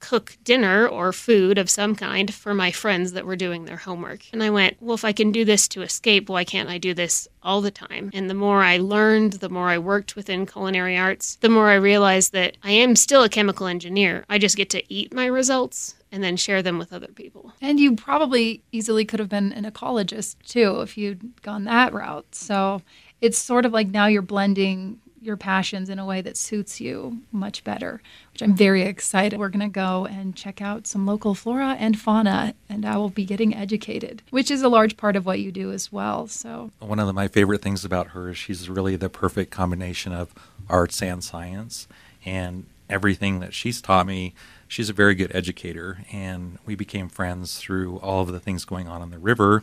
cook 0.00 0.36
dinner 0.44 0.88
or 0.88 1.12
food 1.12 1.58
of 1.58 1.70
some 1.70 1.94
kind 1.94 2.32
for 2.32 2.54
my 2.54 2.70
friends 2.70 3.12
that 3.12 3.26
were 3.26 3.36
doing 3.36 3.64
their 3.66 3.76
homework. 3.76 4.22
And 4.32 4.42
I 4.42 4.50
went, 4.50 4.76
well, 4.80 4.94
if 4.94 5.04
I 5.04 5.12
can 5.12 5.30
do 5.30 5.44
this 5.44 5.68
to 5.68 5.82
escape, 5.82 6.28
why 6.28 6.42
can't 6.42 6.68
I 6.68 6.78
do 6.78 6.94
this 6.94 7.28
all 7.42 7.60
the 7.60 7.70
time? 7.70 8.10
And 8.12 8.28
the 8.28 8.34
more 8.34 8.62
I 8.62 8.78
learned, 8.78 9.34
the 9.34 9.48
more 9.48 9.68
I 9.68 9.78
worked 9.78 10.16
within 10.16 10.46
culinary 10.46 10.96
arts, 10.96 11.36
the 11.36 11.48
more 11.48 11.68
I 11.68 11.74
realized 11.74 12.32
that 12.32 12.56
I 12.62 12.72
am 12.72 12.96
still 12.96 13.22
a 13.22 13.28
chemical 13.28 13.66
engineer. 13.66 14.24
I 14.28 14.38
just 14.38 14.56
get 14.56 14.70
to 14.70 14.92
eat 14.92 15.14
my 15.14 15.26
results 15.26 15.94
and 16.10 16.24
then 16.24 16.36
share 16.36 16.62
them 16.62 16.78
with 16.78 16.92
other 16.92 17.08
people. 17.08 17.52
And 17.60 17.78
you 17.78 17.94
probably 17.94 18.62
easily 18.72 19.04
could 19.04 19.20
have 19.20 19.28
been 19.28 19.52
an 19.52 19.70
ecologist 19.70 20.36
too 20.44 20.80
if 20.80 20.98
you'd 20.98 21.42
gone 21.42 21.64
that 21.64 21.92
route. 21.92 22.34
So 22.34 22.82
it's 23.20 23.38
sort 23.38 23.66
of 23.66 23.72
like 23.72 23.88
now 23.88 24.06
you're 24.06 24.22
blending 24.22 24.98
your 25.20 25.36
passions 25.36 25.88
in 25.88 25.98
a 25.98 26.04
way 26.06 26.20
that 26.22 26.36
suits 26.36 26.80
you 26.80 27.20
much 27.30 27.62
better, 27.62 28.00
which 28.32 28.42
I'm 28.42 28.54
very 28.54 28.82
excited. 28.82 29.38
We're 29.38 29.50
going 29.50 29.60
to 29.60 29.68
go 29.68 30.06
and 30.06 30.34
check 30.34 30.62
out 30.62 30.86
some 30.86 31.06
local 31.06 31.34
flora 31.34 31.76
and 31.78 31.98
fauna, 31.98 32.54
and 32.68 32.86
I 32.86 32.96
will 32.96 33.10
be 33.10 33.24
getting 33.24 33.54
educated, 33.54 34.22
which 34.30 34.50
is 34.50 34.62
a 34.62 34.68
large 34.68 34.96
part 34.96 35.16
of 35.16 35.26
what 35.26 35.40
you 35.40 35.52
do 35.52 35.72
as 35.72 35.92
well. 35.92 36.26
So, 36.26 36.70
one 36.78 36.98
of 36.98 37.06
the, 37.06 37.12
my 37.12 37.28
favorite 37.28 37.62
things 37.62 37.84
about 37.84 38.08
her 38.08 38.30
is 38.30 38.38
she's 38.38 38.68
really 38.68 38.96
the 38.96 39.10
perfect 39.10 39.50
combination 39.50 40.12
of 40.12 40.34
arts 40.68 41.02
and 41.02 41.22
science, 41.22 41.86
and 42.24 42.66
everything 42.88 43.40
that 43.40 43.54
she's 43.54 43.80
taught 43.80 44.06
me. 44.06 44.34
She's 44.68 44.88
a 44.88 44.94
very 44.94 45.14
good 45.14 45.34
educator, 45.34 46.04
and 46.12 46.58
we 46.64 46.74
became 46.74 47.08
friends 47.08 47.58
through 47.58 47.98
all 47.98 48.22
of 48.22 48.32
the 48.32 48.40
things 48.40 48.64
going 48.64 48.88
on 48.88 49.02
on 49.02 49.10
the 49.10 49.18
river. 49.18 49.62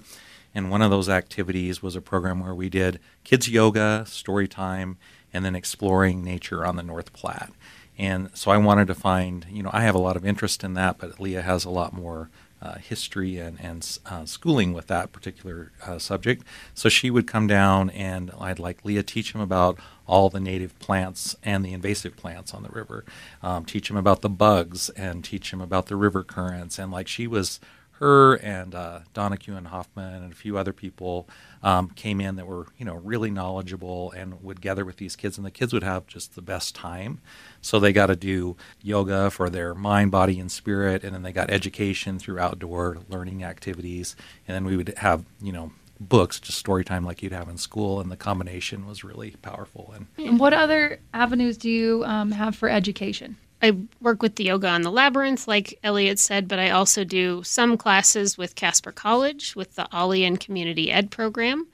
And 0.55 0.71
one 0.71 0.81
of 0.81 0.89
those 0.89 1.07
activities 1.07 1.83
was 1.83 1.95
a 1.95 2.01
program 2.01 2.39
where 2.39 2.55
we 2.55 2.69
did 2.69 2.99
kids 3.23 3.47
yoga, 3.47 4.05
story 4.07 4.47
time, 4.47 4.97
and 5.37 5.45
then 5.45 5.55
exploring 5.55 6.23
nature 6.23 6.65
on 6.65 6.77
the 6.77 6.83
North 6.83 7.13
Platte. 7.13 7.53
And 7.95 8.31
so 8.33 8.49
I 8.49 8.57
wanted 8.57 8.87
to 8.87 8.95
find, 8.95 9.45
you 9.51 9.61
know, 9.61 9.69
I 9.71 9.81
have 9.81 9.93
a 9.93 9.99
lot 9.99 10.17
of 10.17 10.25
interest 10.25 10.63
in 10.63 10.73
that, 10.73 10.97
but 10.97 11.19
Leah 11.19 11.43
has 11.43 11.63
a 11.63 11.69
lot 11.69 11.93
more 11.93 12.31
uh, 12.59 12.79
history 12.79 13.37
and, 13.37 13.59
and 13.61 13.99
uh, 14.07 14.25
schooling 14.25 14.73
with 14.73 14.87
that 14.87 15.11
particular 15.11 15.71
uh, 15.85 15.99
subject. 15.99 16.43
So 16.73 16.89
she 16.89 17.11
would 17.11 17.27
come 17.27 17.45
down 17.45 17.91
and 17.91 18.31
I'd 18.39 18.57
like 18.57 18.83
Leah 18.83 19.03
teach 19.03 19.35
him 19.35 19.41
about 19.41 19.77
all 20.07 20.31
the 20.31 20.39
native 20.39 20.77
plants 20.79 21.35
and 21.43 21.63
the 21.63 21.73
invasive 21.73 22.17
plants 22.17 22.51
on 22.51 22.63
the 22.63 22.69
river, 22.69 23.05
um, 23.43 23.63
teach 23.63 23.91
him 23.91 23.97
about 23.97 24.21
the 24.21 24.29
bugs 24.29 24.89
and 24.89 25.23
teach 25.23 25.53
him 25.53 25.61
about 25.61 25.85
the 25.85 25.95
river 25.95 26.23
currents. 26.23 26.79
And 26.79 26.91
like 26.91 27.07
she 27.07 27.27
was 27.27 27.59
her 27.99 28.35
and 28.35 28.75
uh, 28.75 28.99
Donahue 29.13 29.55
and 29.55 29.67
Hoffman 29.67 30.23
and 30.23 30.31
a 30.31 30.35
few 30.35 30.57
other 30.57 30.73
people 30.73 31.27
um, 31.63 31.89
came 31.89 32.21
in 32.21 32.35
that 32.35 32.45
were 32.45 32.67
you 32.77 32.85
know 32.85 32.95
really 32.95 33.31
knowledgeable 33.31 34.11
and 34.11 34.41
would 34.43 34.61
gather 34.61 34.85
with 34.85 34.97
these 34.97 35.15
kids 35.15 35.37
and 35.37 35.45
the 35.45 35.51
kids 35.51 35.73
would 35.73 35.83
have 35.83 36.07
just 36.07 36.35
the 36.35 36.41
best 36.41 36.75
time. 36.75 37.19
So 37.61 37.79
they 37.79 37.93
got 37.93 38.07
to 38.07 38.15
do 38.15 38.55
yoga 38.81 39.29
for 39.29 39.49
their 39.49 39.73
mind 39.73 40.11
body 40.11 40.39
and 40.39 40.51
spirit 40.51 41.03
and 41.03 41.13
then 41.13 41.23
they 41.23 41.31
got 41.31 41.49
education 41.49 42.19
through 42.19 42.39
outdoor 42.39 42.99
learning 43.09 43.43
activities. 43.43 44.15
And 44.47 44.55
then 44.55 44.65
we 44.65 44.77
would 44.77 44.93
have 44.97 45.25
you 45.41 45.51
know 45.51 45.71
books 45.99 46.39
just 46.39 46.57
story 46.57 46.85
time 46.85 47.03
like 47.03 47.23
you'd 47.23 47.31
have 47.31 47.49
in 47.49 47.57
school 47.57 47.99
and 47.99 48.11
the 48.11 48.17
combination 48.17 48.85
was 48.85 49.03
really 49.03 49.31
powerful 49.41 49.91
and, 49.95 50.05
and 50.17 50.39
what 50.39 50.53
other 50.53 50.99
avenues 51.13 51.57
do 51.57 51.71
you 51.71 52.03
um, 52.05 52.31
have 52.31 52.55
for 52.55 52.69
education 52.69 53.35
I 53.61 53.75
work 54.01 54.21
with 54.21 54.35
the 54.35 54.45
yoga 54.45 54.67
on 54.67 54.83
the 54.83 54.91
labyrinth, 54.91 55.47
like 55.47 55.79
Elliot 55.83 56.19
said, 56.19 56.47
but 56.47 56.59
I 56.59 56.69
also 56.69 57.03
do 57.03 57.41
some 57.43 57.77
classes 57.77 58.37
with 58.37 58.55
Casper 58.55 58.91
College 58.91 59.55
with 59.55 59.75
the 59.75 59.87
OLLI 59.91 60.23
and 60.23 60.39
Community 60.39 60.91
Ed 60.91 61.09
program. 61.09 61.67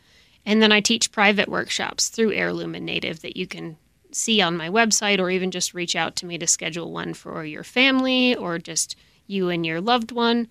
And 0.46 0.62
then 0.62 0.72
I 0.72 0.80
teach 0.80 1.12
private 1.12 1.50
workshops 1.50 2.10
through 2.10 2.34
Heirloom 2.34 2.76
and 2.76 2.86
Native 2.86 3.22
that 3.22 3.38
you 3.38 3.48
can 3.48 3.78
see 4.12 4.42
on 4.42 4.56
my 4.56 4.70
website 4.70 5.20
or 5.20 5.30
even 5.30 5.52
just 5.52 5.74
reach 5.74 5.96
out 5.96 6.16
to 6.18 6.26
me 6.26 6.38
to 6.38 6.48
schedule 6.48 6.92
one 6.92 7.14
for 7.14 7.44
your 7.44 7.64
family 7.64 8.36
or 8.36 8.60
just 8.60 8.96
you 9.28 9.50
and 9.50 9.66
your 9.66 9.82
loved 9.82 10.12
one. 10.12 10.48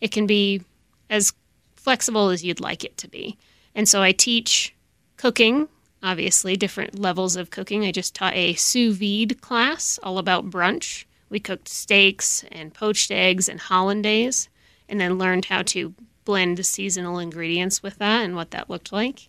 It 0.00 0.12
can 0.12 0.26
be 0.26 0.62
as 1.10 1.32
flexible 1.74 2.30
as 2.30 2.44
you'd 2.44 2.60
like 2.60 2.84
it 2.84 2.96
to 2.98 3.08
be. 3.08 3.38
And 3.74 3.88
so 3.88 4.02
I 4.02 4.12
teach 4.12 4.74
cooking 5.16 5.68
obviously 6.06 6.56
different 6.56 6.98
levels 6.98 7.34
of 7.34 7.50
cooking. 7.50 7.84
I 7.84 7.90
just 7.90 8.14
taught 8.14 8.34
a 8.34 8.54
sous 8.54 8.96
vide 8.96 9.40
class 9.40 9.98
all 10.02 10.18
about 10.18 10.48
brunch. 10.50 11.04
We 11.28 11.40
cooked 11.40 11.68
steaks 11.68 12.44
and 12.52 12.72
poached 12.72 13.10
eggs 13.10 13.48
and 13.48 13.58
hollandaise, 13.58 14.48
and 14.88 15.00
then 15.00 15.18
learned 15.18 15.46
how 15.46 15.62
to 15.62 15.94
blend 16.24 16.64
seasonal 16.64 17.18
ingredients 17.18 17.82
with 17.82 17.98
that 17.98 18.24
and 18.24 18.36
what 18.36 18.52
that 18.52 18.70
looked 18.70 18.92
like. 18.92 19.28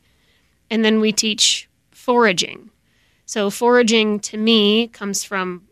And 0.69 0.85
then 0.85 0.99
we 0.99 1.11
teach 1.11 1.67
foraging. 1.89 2.69
So, 3.25 3.49
foraging 3.49 4.19
to 4.21 4.37
me 4.37 4.87
comes 4.87 5.23
from 5.23 5.63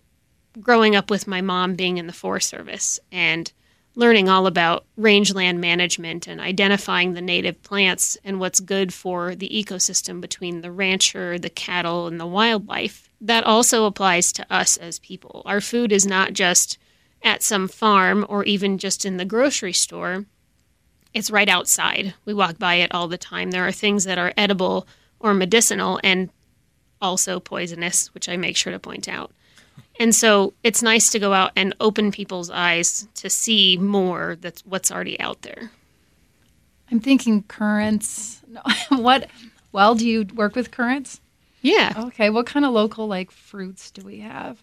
growing 0.59 0.95
up 0.95 1.11
with 1.11 1.27
my 1.27 1.41
mom 1.41 1.75
being 1.75 1.97
in 1.97 2.07
the 2.07 2.13
Forest 2.13 2.49
Service 2.49 2.99
and 3.11 3.51
learning 3.95 4.27
all 4.27 4.45
about 4.45 4.85
rangeland 4.97 5.59
management 5.59 6.27
and 6.27 6.41
identifying 6.41 7.13
the 7.13 7.21
native 7.21 7.61
plants 7.63 8.17
and 8.23 8.39
what's 8.39 8.59
good 8.59 8.93
for 8.93 9.35
the 9.35 9.49
ecosystem 9.49 10.19
between 10.19 10.61
the 10.61 10.71
rancher, 10.71 11.39
the 11.39 11.49
cattle, 11.49 12.07
and 12.07 12.19
the 12.19 12.27
wildlife. 12.27 13.09
That 13.21 13.45
also 13.45 13.85
applies 13.85 14.31
to 14.33 14.45
us 14.53 14.75
as 14.77 14.99
people. 14.99 15.41
Our 15.45 15.61
food 15.61 15.91
is 15.91 16.05
not 16.05 16.33
just 16.33 16.77
at 17.23 17.41
some 17.41 17.67
farm 17.67 18.25
or 18.29 18.43
even 18.43 18.77
just 18.77 19.05
in 19.05 19.17
the 19.17 19.25
grocery 19.25 19.73
store. 19.73 20.25
It's 21.13 21.31
right 21.31 21.47
outside. 21.47 22.13
We 22.25 22.33
walk 22.33 22.59
by 22.59 22.75
it 22.75 22.93
all 22.93 23.07
the 23.07 23.17
time. 23.17 23.51
There 23.51 23.65
are 23.65 23.71
things 23.71 24.03
that 24.03 24.17
are 24.17 24.33
edible 24.35 24.85
or 25.19 25.33
medicinal 25.33 25.99
and 26.03 26.29
also 27.01 27.39
poisonous, 27.39 28.13
which 28.13 28.27
I 28.27 28.35
make 28.35 28.57
sure 28.57 28.73
to 28.73 28.79
point 28.79 29.07
out. 29.07 29.31
And 29.99 30.13
so 30.13 30.53
it's 30.63 30.81
nice 30.81 31.09
to 31.11 31.19
go 31.19 31.33
out 31.33 31.51
and 31.55 31.75
open 31.79 32.11
people's 32.11 32.49
eyes 32.49 33.07
to 33.15 33.29
see 33.29 33.77
more 33.77 34.35
that's 34.39 34.65
what's 34.65 34.91
already 34.91 35.19
out 35.19 35.41
there. 35.41 35.71
I'm 36.91 36.99
thinking 36.99 37.43
currants. 37.43 38.41
what? 38.89 39.29
Well, 39.71 39.95
do 39.95 40.07
you 40.07 40.25
work 40.35 40.55
with 40.55 40.71
currants? 40.71 41.19
Yeah. 41.61 41.93
Okay. 41.97 42.29
What 42.29 42.45
kind 42.45 42.65
of 42.65 42.73
local 42.73 43.07
like 43.07 43.31
fruits 43.31 43.89
do 43.91 44.03
we 44.05 44.19
have? 44.19 44.61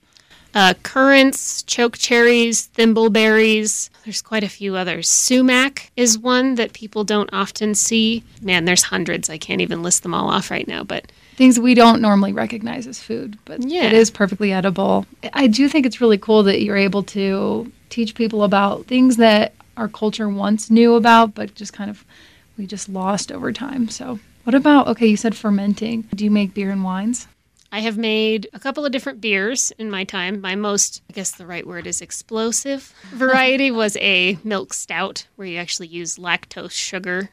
Uh, 0.55 0.75
currants, 0.83 1.63
choke 1.63 1.97
cherries, 1.97 2.69
thimbleberries. 2.69 3.89
There's 4.05 4.21
quite 4.21 4.45
a 4.45 4.49
few 4.49 4.77
others. 4.77 5.09
Sumac 5.09 5.91
is 5.97 6.19
one 6.19 6.57
that 6.57 6.75
people 6.75 7.05
don't 7.05 7.31
often 7.33 7.75
see. 7.75 8.23
Man, 8.43 8.67
there's 8.67 8.83
hundreds. 8.85 9.31
I 9.31 9.39
can't 9.39 9.63
even 9.63 9.83
list 9.83 10.03
them 10.03 10.13
all 10.13 10.29
off 10.29 10.51
right 10.51 10.69
now, 10.69 10.85
but 10.85 11.11
things 11.37 11.59
we 11.59 11.75
don't 11.75 12.01
normally 12.01 12.33
recognize 12.33 12.87
as 12.87 13.01
food, 13.01 13.39
but 13.45 13.63
yeah. 13.63 13.85
it 13.85 13.93
is 13.93 14.11
perfectly 14.11 14.53
edible. 14.53 15.07
I 15.33 15.47
do 15.47 15.69
think 15.69 15.87
it's 15.87 16.01
really 16.01 16.19
cool 16.19 16.43
that 16.45 16.63
you're 16.63 16.77
able 16.77 17.03
to 17.05 17.71
teach 17.89 18.15
people 18.15 18.45
about 18.45 18.87
things 18.87 19.17
that 19.17 19.55
our 19.77 19.89
culture 19.89 20.29
once 20.29 20.71
knew 20.71 20.95
about, 20.95 21.35
but 21.35 21.55
just 21.55 21.73
kind 21.73 21.91
of 21.91 22.05
we 22.59 22.67
just 22.67 22.89
lost 22.89 23.33
over 23.33 23.53
time. 23.53 23.89
So, 23.89 24.19
what 24.45 24.55
about 24.55 24.89
okay, 24.89 25.07
you 25.07 25.17
said 25.17 25.37
fermenting. 25.37 26.03
Do 26.15 26.25
you 26.25 26.31
make 26.31 26.55
beer 26.55 26.71
and 26.71 26.85
wines? 26.85 27.27
I 27.75 27.81
have 27.81 27.97
made 27.97 28.51
a 28.53 28.61
couple 28.61 28.85
of 28.85 28.93
different 28.93 29.23
beers 29.23 29.73
in 29.79 29.91
my 29.91 30.05
time. 30.05 30.43
My 30.43 30.55
most, 30.55 31.01
I 31.09 31.15
guess 31.15 31.31
the 31.31 31.47
right 31.47 31.67
word 31.67 31.87
is 31.87 32.03
explosive 32.03 32.93
variety 33.05 33.71
was 33.71 33.97
a 33.97 34.39
milk 34.45 34.75
stout 34.75 35.27
where 35.37 35.49
you 35.49 35.57
actually 35.57 35.87
use 35.87 36.19
lactose 36.19 36.73
sugar 36.73 37.31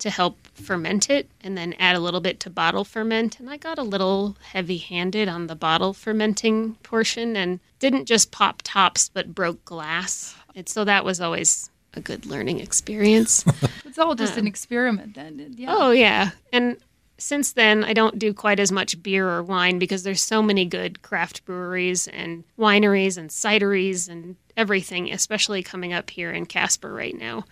to 0.00 0.10
help 0.10 0.38
ferment 0.54 1.08
it 1.10 1.30
and 1.42 1.56
then 1.56 1.74
add 1.78 1.96
a 1.96 2.00
little 2.00 2.20
bit 2.20 2.40
to 2.40 2.50
bottle 2.50 2.84
ferment. 2.84 3.38
And 3.38 3.48
I 3.48 3.56
got 3.56 3.78
a 3.78 3.82
little 3.82 4.36
heavy 4.42 4.78
handed 4.78 5.28
on 5.28 5.46
the 5.46 5.54
bottle 5.54 5.92
fermenting 5.92 6.74
portion 6.82 7.36
and 7.36 7.60
didn't 7.78 8.06
just 8.06 8.30
pop 8.30 8.62
tops, 8.62 9.08
but 9.08 9.34
broke 9.34 9.64
glass. 9.64 10.34
And 10.54 10.68
so 10.68 10.84
that 10.84 11.04
was 11.04 11.20
always 11.20 11.70
a 11.94 12.00
good 12.00 12.26
learning 12.26 12.60
experience. 12.60 13.44
it's 13.84 13.98
all 13.98 14.14
just 14.14 14.34
um, 14.34 14.40
an 14.40 14.46
experiment 14.46 15.14
then. 15.14 15.54
Yeah. 15.56 15.74
Oh, 15.76 15.90
yeah. 15.90 16.30
And 16.52 16.76
since 17.18 17.52
then, 17.52 17.84
I 17.84 17.92
don't 17.92 18.18
do 18.18 18.32
quite 18.32 18.58
as 18.60 18.72
much 18.72 19.02
beer 19.02 19.28
or 19.28 19.42
wine 19.42 19.78
because 19.78 20.02
there's 20.02 20.22
so 20.22 20.42
many 20.42 20.64
good 20.64 21.02
craft 21.02 21.44
breweries 21.44 22.08
and 22.08 22.44
wineries 22.58 23.18
and 23.18 23.28
cideries 23.28 24.08
and 24.08 24.36
everything, 24.56 25.12
especially 25.12 25.62
coming 25.62 25.92
up 25.92 26.10
here 26.10 26.32
in 26.32 26.46
Casper 26.46 26.92
right 26.92 27.16
now. 27.16 27.44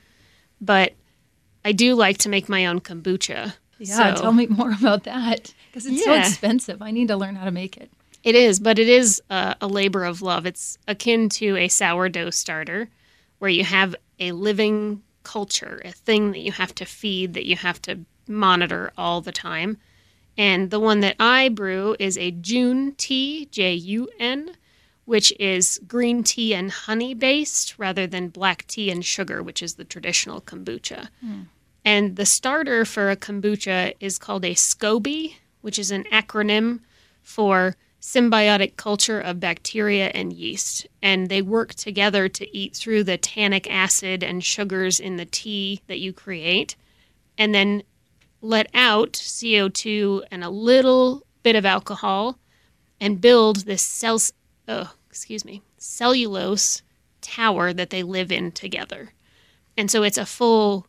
But 0.60 0.94
I 1.68 1.72
do 1.72 1.94
like 1.94 2.16
to 2.18 2.30
make 2.30 2.48
my 2.48 2.64
own 2.64 2.80
kombucha. 2.80 3.52
Yeah, 3.78 4.14
so. 4.14 4.22
tell 4.22 4.32
me 4.32 4.46
more 4.46 4.72
about 4.72 5.04
that 5.04 5.52
because 5.68 5.84
it's 5.84 5.98
yeah. 5.98 6.14
so 6.14 6.28
expensive. 6.28 6.80
I 6.80 6.92
need 6.92 7.08
to 7.08 7.16
learn 7.18 7.36
how 7.36 7.44
to 7.44 7.50
make 7.50 7.76
it. 7.76 7.90
It 8.24 8.34
is, 8.34 8.58
but 8.58 8.78
it 8.78 8.88
is 8.88 9.20
a, 9.28 9.54
a 9.60 9.68
labor 9.68 10.04
of 10.04 10.22
love. 10.22 10.46
It's 10.46 10.78
akin 10.88 11.28
to 11.28 11.58
a 11.58 11.68
sourdough 11.68 12.30
starter 12.30 12.88
where 13.38 13.50
you 13.50 13.64
have 13.64 13.94
a 14.18 14.32
living 14.32 15.02
culture, 15.24 15.82
a 15.84 15.92
thing 15.92 16.32
that 16.32 16.40
you 16.40 16.52
have 16.52 16.74
to 16.76 16.86
feed, 16.86 17.34
that 17.34 17.44
you 17.44 17.56
have 17.56 17.82
to 17.82 17.98
monitor 18.26 18.90
all 18.96 19.20
the 19.20 19.30
time. 19.30 19.76
And 20.38 20.70
the 20.70 20.80
one 20.80 21.00
that 21.00 21.16
I 21.20 21.50
brew 21.50 21.96
is 21.98 22.16
a 22.16 22.30
jun 22.30 22.94
tea, 22.96 23.46
J 23.50 23.74
U 23.74 24.08
N, 24.18 24.56
which 25.04 25.34
is 25.38 25.78
green 25.86 26.22
tea 26.22 26.54
and 26.54 26.70
honey 26.70 27.12
based 27.12 27.78
rather 27.78 28.06
than 28.06 28.28
black 28.28 28.66
tea 28.66 28.90
and 28.90 29.04
sugar, 29.04 29.42
which 29.42 29.62
is 29.62 29.74
the 29.74 29.84
traditional 29.84 30.40
kombucha. 30.40 31.08
Hmm. 31.20 31.42
And 31.88 32.16
the 32.16 32.26
starter 32.26 32.84
for 32.84 33.08
a 33.08 33.16
kombucha 33.16 33.94
is 33.98 34.18
called 34.18 34.44
a 34.44 34.54
SCOBY, 34.54 35.36
which 35.62 35.78
is 35.78 35.90
an 35.90 36.04
acronym 36.12 36.80
for 37.22 37.76
symbiotic 37.98 38.76
culture 38.76 39.18
of 39.18 39.40
bacteria 39.40 40.08
and 40.08 40.30
yeast. 40.30 40.86
And 41.02 41.30
they 41.30 41.40
work 41.40 41.72
together 41.72 42.28
to 42.28 42.54
eat 42.54 42.76
through 42.76 43.04
the 43.04 43.16
tannic 43.16 43.70
acid 43.70 44.22
and 44.22 44.44
sugars 44.44 45.00
in 45.00 45.16
the 45.16 45.24
tea 45.24 45.80
that 45.86 45.98
you 45.98 46.12
create, 46.12 46.76
and 47.38 47.54
then 47.54 47.82
let 48.42 48.68
out 48.74 49.14
CO2 49.14 50.24
and 50.30 50.44
a 50.44 50.50
little 50.50 51.24
bit 51.42 51.56
of 51.56 51.64
alcohol 51.64 52.38
and 53.00 53.18
build 53.18 53.64
this 53.64 53.80
cell, 53.80 54.18
oh, 54.68 54.92
excuse 55.08 55.42
me, 55.42 55.62
cellulose 55.78 56.82
tower 57.22 57.72
that 57.72 57.88
they 57.88 58.02
live 58.02 58.30
in 58.30 58.52
together. 58.52 59.14
And 59.74 59.90
so 59.90 60.02
it's 60.02 60.18
a 60.18 60.26
full 60.26 60.86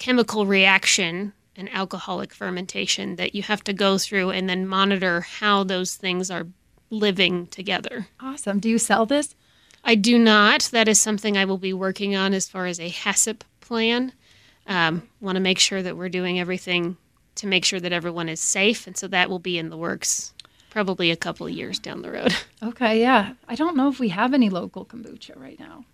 chemical 0.00 0.46
reaction 0.46 1.32
and 1.54 1.72
alcoholic 1.72 2.34
fermentation 2.34 3.14
that 3.16 3.34
you 3.34 3.42
have 3.42 3.62
to 3.62 3.72
go 3.72 3.98
through 3.98 4.30
and 4.30 4.48
then 4.48 4.66
monitor 4.66 5.20
how 5.20 5.62
those 5.62 5.94
things 5.94 6.30
are 6.30 6.46
living 6.90 7.46
together. 7.48 8.08
Awesome. 8.18 8.58
Do 8.58 8.68
you 8.68 8.78
sell 8.78 9.06
this? 9.06 9.36
I 9.84 9.94
do 9.94 10.18
not. 10.18 10.62
That 10.72 10.88
is 10.88 11.00
something 11.00 11.36
I 11.36 11.44
will 11.44 11.58
be 11.58 11.72
working 11.72 12.16
on 12.16 12.34
as 12.34 12.48
far 12.48 12.66
as 12.66 12.80
a 12.80 12.90
HACCP 12.90 13.42
plan. 13.60 14.12
Um, 14.66 15.08
Want 15.20 15.36
to 15.36 15.40
make 15.40 15.58
sure 15.58 15.82
that 15.82 15.96
we're 15.96 16.08
doing 16.08 16.40
everything 16.40 16.96
to 17.36 17.46
make 17.46 17.64
sure 17.64 17.80
that 17.80 17.92
everyone 17.92 18.28
is 18.28 18.40
safe, 18.40 18.86
and 18.86 18.96
so 18.96 19.06
that 19.08 19.30
will 19.30 19.38
be 19.38 19.58
in 19.58 19.70
the 19.70 19.76
works 19.76 20.34
probably 20.70 21.10
a 21.10 21.16
couple 21.16 21.46
of 21.46 21.52
years 21.52 21.78
down 21.78 22.02
the 22.02 22.10
road. 22.10 22.34
Okay, 22.62 23.00
yeah. 23.00 23.32
I 23.48 23.54
don't 23.54 23.74
know 23.74 23.88
if 23.88 23.98
we 23.98 24.10
have 24.10 24.34
any 24.34 24.50
local 24.50 24.84
kombucha 24.84 25.34
right 25.40 25.58
now. 25.58 25.86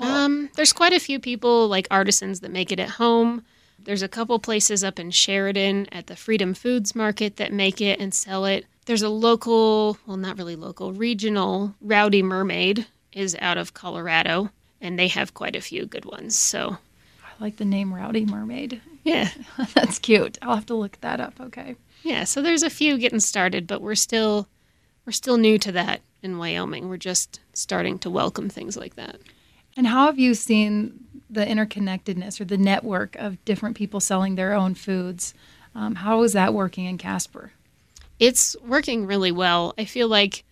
Um, 0.00 0.50
there's 0.54 0.72
quite 0.72 0.92
a 0.92 1.00
few 1.00 1.18
people 1.18 1.68
like 1.68 1.86
artisans 1.90 2.40
that 2.40 2.50
make 2.50 2.70
it 2.72 2.80
at 2.80 2.90
home. 2.90 3.44
There's 3.80 4.02
a 4.02 4.08
couple 4.08 4.38
places 4.38 4.84
up 4.84 4.98
in 4.98 5.10
Sheridan 5.10 5.86
at 5.92 6.06
the 6.08 6.16
Freedom 6.16 6.54
Foods 6.54 6.94
Market 6.94 7.36
that 7.36 7.52
make 7.52 7.80
it 7.80 7.98
and 8.00 8.12
sell 8.12 8.44
it. 8.44 8.66
There's 8.86 9.02
a 9.02 9.08
local, 9.08 9.98
well, 10.06 10.16
not 10.16 10.38
really 10.38 10.56
local, 10.56 10.92
regional 10.92 11.74
Rowdy 11.80 12.22
Mermaid 12.22 12.86
is 13.12 13.36
out 13.40 13.58
of 13.58 13.74
Colorado, 13.74 14.50
and 14.80 14.98
they 14.98 15.08
have 15.08 15.34
quite 15.34 15.56
a 15.56 15.60
few 15.60 15.86
good 15.86 16.04
ones. 16.04 16.36
So, 16.36 16.78
I 17.22 17.42
like 17.42 17.56
the 17.56 17.64
name 17.64 17.92
Rowdy 17.94 18.24
Mermaid. 18.24 18.80
yeah, 19.04 19.30
That's 19.74 19.98
cute. 19.98 20.38
I'll 20.42 20.54
have 20.54 20.66
to 20.66 20.74
look 20.74 21.00
that 21.00 21.20
up. 21.20 21.40
Okay. 21.40 21.76
yeah. 22.02 22.24
So 22.24 22.42
there's 22.42 22.62
a 22.62 22.70
few 22.70 22.98
getting 22.98 23.20
started, 23.20 23.66
but 23.66 23.80
we're 23.82 23.94
still 23.94 24.48
we're 25.06 25.12
still 25.12 25.38
new 25.38 25.58
to 25.58 25.72
that 25.72 26.00
in 26.22 26.36
Wyoming. 26.38 26.88
We're 26.88 26.96
just 26.98 27.40
starting 27.54 27.98
to 28.00 28.10
welcome 28.10 28.48
things 28.50 28.76
like 28.76 28.96
that. 28.96 29.16
And 29.78 29.86
how 29.86 30.04
have 30.06 30.18
you 30.18 30.34
seen 30.34 31.06
the 31.30 31.46
interconnectedness 31.46 32.38
or 32.38 32.44
the 32.44 32.58
network 32.58 33.16
of 33.16 33.42
different 33.46 33.76
people 33.76 34.00
selling 34.00 34.34
their 34.34 34.52
own 34.52 34.74
foods? 34.74 35.32
Um, 35.74 35.94
how 35.94 36.22
is 36.24 36.34
that 36.34 36.52
working 36.52 36.84
in 36.84 36.98
Casper? 36.98 37.52
it's 38.18 38.56
working 38.64 39.06
really 39.06 39.32
well. 39.32 39.74
I 39.78 39.84
feel 39.84 40.08
like 40.08 40.44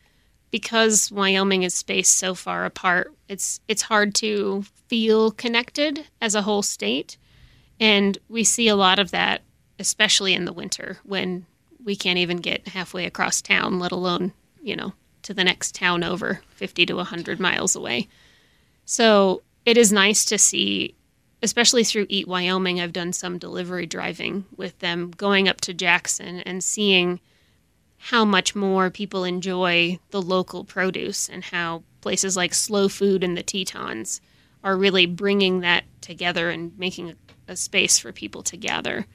because 0.51 1.11
Wyoming 1.11 1.65
is 1.65 1.75
spaced 1.75 2.17
so 2.17 2.35
far 2.35 2.65
apart, 2.65 3.13
it's 3.29 3.61
it's 3.69 3.83
hard 3.83 4.15
to 4.17 4.65
feel 4.89 5.33
connected 5.33 6.07
as 6.21 6.35
a 6.35 6.43
whole 6.43 6.63
state. 6.63 7.17
And 7.81 8.17
we 8.29 8.45
see 8.45 8.69
a 8.69 8.77
lot 8.77 8.99
of 8.99 9.11
that, 9.11 9.43
especially 9.79 10.33
in 10.33 10.45
the 10.45 10.53
winter 10.53 10.99
when 11.03 11.47
we 11.85 11.97
can't 11.97 12.19
even 12.19 12.39
get 12.39 12.69
halfway 12.69 13.05
across 13.05 13.43
town, 13.43 13.79
let 13.79 13.93
alone, 13.93 14.33
you 14.63 14.75
know, 14.75 14.95
to 15.23 15.35
the 15.35 15.45
next 15.45 15.75
town 15.75 16.03
over 16.03 16.41
50 16.49 16.87
to 16.87 16.95
100 16.95 17.39
miles 17.39 17.77
away. 17.77 18.09
So 18.87 19.43
it 19.65 19.77
is 19.77 19.93
nice 19.93 20.25
to 20.27 20.39
see, 20.39 20.95
especially 21.43 21.85
through 21.85 22.07
Eat 22.09 22.29
Wyoming. 22.29 22.81
I've 22.81 22.93
done 22.93 23.13
some 23.13 23.37
delivery 23.37 23.85
driving 23.85 24.47
with 24.57 24.79
them, 24.79 25.11
going 25.11 25.49
up 25.49 25.61
to 25.63 25.75
Jackson 25.75 26.41
and 26.41 26.63
seeing 26.65 27.21
how 27.99 28.25
much 28.25 28.55
more 28.55 28.89
people 28.89 29.25
enjoy 29.25 29.99
the 30.11 30.23
local 30.23 30.65
produce 30.65 31.29
and 31.29 31.43
how 31.43 31.83
places 32.01 32.37
like 32.37 32.55
Slow 32.55 32.89
Food 32.89 33.25
in 33.25 33.35
the 33.35 33.43
Tetons 33.43 34.21
are 34.63 34.77
really 34.77 35.07
bringing 35.07 35.61
that 35.61 35.85
together 36.01 36.51
and 36.51 36.79
making 36.79 37.11
a, 37.11 37.15
a 37.49 37.57
space 37.57 37.99
for 37.99 38.13
people 38.13 38.45
to 38.45 38.57
gather. 38.57 39.07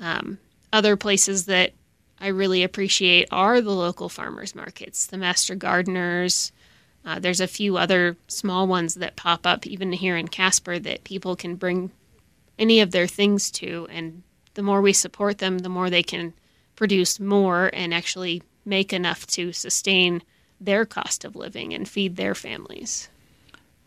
Um, 0.00 0.38
other 0.70 0.96
places 0.96 1.46
that 1.46 1.72
I 2.20 2.28
really 2.28 2.62
appreciate 2.62 3.28
are 3.30 3.62
the 3.62 3.70
local 3.70 4.10
farmers 4.10 4.54
markets, 4.54 5.06
the 5.06 5.16
master 5.16 5.54
gardeners. 5.54 6.52
Uh, 7.08 7.18
there's 7.18 7.40
a 7.40 7.46
few 7.46 7.78
other 7.78 8.18
small 8.26 8.66
ones 8.66 8.96
that 8.96 9.16
pop 9.16 9.46
up 9.46 9.66
even 9.66 9.92
here 9.92 10.14
in 10.14 10.28
Casper 10.28 10.78
that 10.78 11.04
people 11.04 11.34
can 11.34 11.56
bring 11.56 11.90
any 12.58 12.80
of 12.80 12.90
their 12.90 13.06
things 13.06 13.50
to, 13.50 13.88
and 13.90 14.22
the 14.52 14.62
more 14.62 14.82
we 14.82 14.92
support 14.92 15.38
them, 15.38 15.60
the 15.60 15.70
more 15.70 15.88
they 15.88 16.02
can 16.02 16.34
produce 16.76 17.18
more 17.18 17.70
and 17.72 17.94
actually 17.94 18.42
make 18.66 18.92
enough 18.92 19.26
to 19.26 19.54
sustain 19.54 20.22
their 20.60 20.84
cost 20.84 21.24
of 21.24 21.34
living 21.34 21.72
and 21.72 21.88
feed 21.88 22.16
their 22.16 22.34
families. 22.34 23.08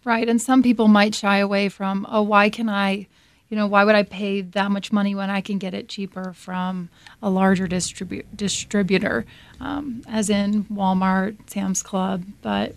Right. 0.04 0.28
And 0.28 0.42
some 0.42 0.64
people 0.64 0.88
might 0.88 1.14
shy 1.14 1.38
away 1.38 1.70
from, 1.70 2.08
oh, 2.10 2.24
why 2.24 2.50
can 2.50 2.70
I, 2.70 3.08
you 3.50 3.56
know, 3.56 3.68
why 3.68 3.84
would 3.84 3.94
I 3.94 4.02
pay 4.02 4.42
that 4.42 4.72
much 4.72 4.92
money 4.92 5.14
when 5.14 5.30
I 5.30 5.42
can 5.42 5.60
get 5.60 5.76
it 5.76 5.88
cheaper 5.88 6.34
from 6.34 6.90
a 7.22 7.30
larger 7.30 7.68
distribu- 7.68 8.26
distributor, 8.36 9.28
um, 9.60 10.02
as 10.08 10.32
in 10.32 10.64
Walmart, 10.64 11.38
Sam's 11.52 11.84
Club? 11.84 12.24
But 12.42 12.74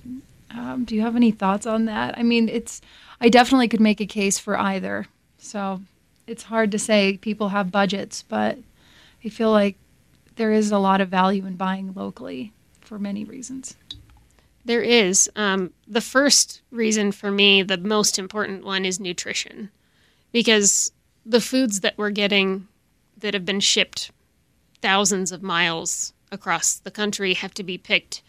um, 0.57 0.85
do 0.85 0.95
you 0.95 1.03
have 1.03 1.17
any 1.17 1.31
thoughts 1.31 1.67
on 1.67 1.87
that? 1.87 2.17
I 2.19 2.23
mean, 2.23 2.49
it's, 2.49 2.81
I 3.21 3.29
definitely 3.29 3.69
could 3.69 3.81
make 3.81 4.01
a 4.01 4.07
case 4.07 4.39
for 4.39 4.59
either. 4.59 5.07
So 5.39 5.83
it's 6.27 6.45
hard 6.45 6.71
to 6.73 6.79
say 6.79 7.19
people 7.19 7.49
have 7.51 7.71
budgets, 7.71 8.23
but 8.23 8.59
I 9.25 9.29
feel 9.29 9.51
like 9.51 9.77
there 10.37 10.53
is 10.53 10.71
a 10.71 10.79
lot 10.79 11.01
of 11.01 11.09
value 11.09 11.47
in 11.47 11.57
buying 11.57 11.93
locally 11.95 12.53
for 12.81 12.99
many 12.99 13.25
reasons. 13.25 13.77
There 14.65 14.83
is. 14.83 15.31
Um, 15.37 15.73
the 15.87 16.01
first 16.01 16.63
reason 16.71 17.13
for 17.13 17.31
me, 17.31 17.63
the 17.63 17.77
most 17.77 18.19
important 18.19 18.65
one, 18.65 18.85
is 18.85 18.99
nutrition. 18.99 19.71
Because 20.33 20.93
the 21.25 21.41
foods 21.41 21.81
that 21.81 21.97
we're 21.97 22.11
getting 22.11 22.67
that 23.19 23.35
have 23.35 23.45
been 23.45 23.61
shipped 23.61 24.11
thousands 24.83 25.33
of 25.33 25.43
miles 25.43 26.13
across 26.33 26.77
the 26.77 26.91
country 26.91 27.35
have 27.35 27.55
to 27.55 27.63
be 27.63 27.79
picked 27.79 28.23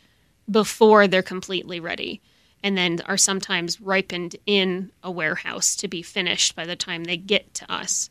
before 0.49 1.07
they're 1.07 1.23
completely 1.23 1.79
ready 1.79 2.21
and 2.63 2.77
then 2.77 2.99
are 3.05 3.17
sometimes 3.17 3.79
ripened 3.81 4.35
in 4.45 4.91
a 5.03 5.11
warehouse 5.11 5.75
to 5.75 5.87
be 5.87 6.01
finished 6.01 6.55
by 6.55 6.65
the 6.65 6.75
time 6.75 7.03
they 7.03 7.17
get 7.17 7.53
to 7.53 7.71
us. 7.71 8.09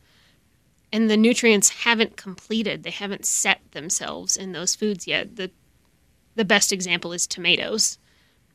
And 0.92 1.10
the 1.10 1.16
nutrients 1.16 1.70
haven't 1.84 2.16
completed, 2.16 2.82
they 2.84 2.90
haven't 2.90 3.26
set 3.26 3.60
themselves 3.72 4.36
in 4.36 4.52
those 4.52 4.74
foods 4.76 5.06
yet. 5.06 5.36
The 5.36 5.50
the 6.36 6.44
best 6.44 6.72
example 6.72 7.12
is 7.12 7.26
tomatoes. 7.26 7.98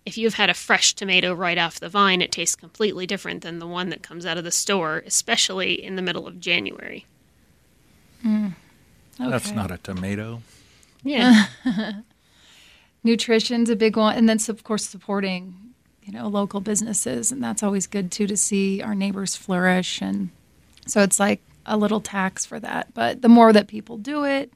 If 0.06 0.18
you've 0.18 0.34
had 0.34 0.50
a 0.50 0.54
fresh 0.54 0.94
tomato 0.94 1.34
right 1.34 1.58
off 1.58 1.80
the 1.80 1.88
vine, 1.88 2.22
it 2.22 2.32
tastes 2.32 2.56
completely 2.56 3.06
different 3.08 3.42
than 3.42 3.60
the 3.60 3.68
one 3.68 3.90
that 3.90 4.04
comes 4.04 4.26
out 4.26 4.38
of 4.38 4.44
the 4.44 4.52
store, 4.52 5.02
especially 5.06 5.82
in 5.82 5.96
the 5.96 6.02
middle 6.02 6.28
of 6.28 6.40
January. 6.42 7.06
Hmm. 8.22 8.50
That's 9.18 9.48
Okay. 9.48 9.56
not 9.56 9.72
a 9.72 9.78
tomato. 9.78 10.42
Yeah. 11.04 11.46
nutrition's 13.04 13.70
a 13.70 13.76
big 13.76 13.96
one 13.96 14.16
and 14.16 14.28
then 14.28 14.38
of 14.50 14.64
course 14.64 14.86
supporting 14.86 15.56
you 16.04 16.12
know 16.12 16.28
local 16.28 16.60
businesses 16.60 17.32
and 17.32 17.44
that's 17.44 17.64
always 17.64 17.88
good 17.88 18.12
too 18.12 18.28
to 18.28 18.36
see 18.36 18.82
our 18.82 18.96
neighbors 18.96 19.36
flourish 19.36 20.02
and 20.02 20.30
so 20.86 21.02
it's 21.02 21.20
like 21.20 21.42
a 21.66 21.78
little 21.78 22.02
tax 22.02 22.46
for 22.46 22.60
that 22.60 22.94
but 22.94 23.22
the 23.22 23.30
more 23.30 23.54
that 23.54 23.68
people 23.68 23.98
do 23.98 24.24
it 24.24 24.52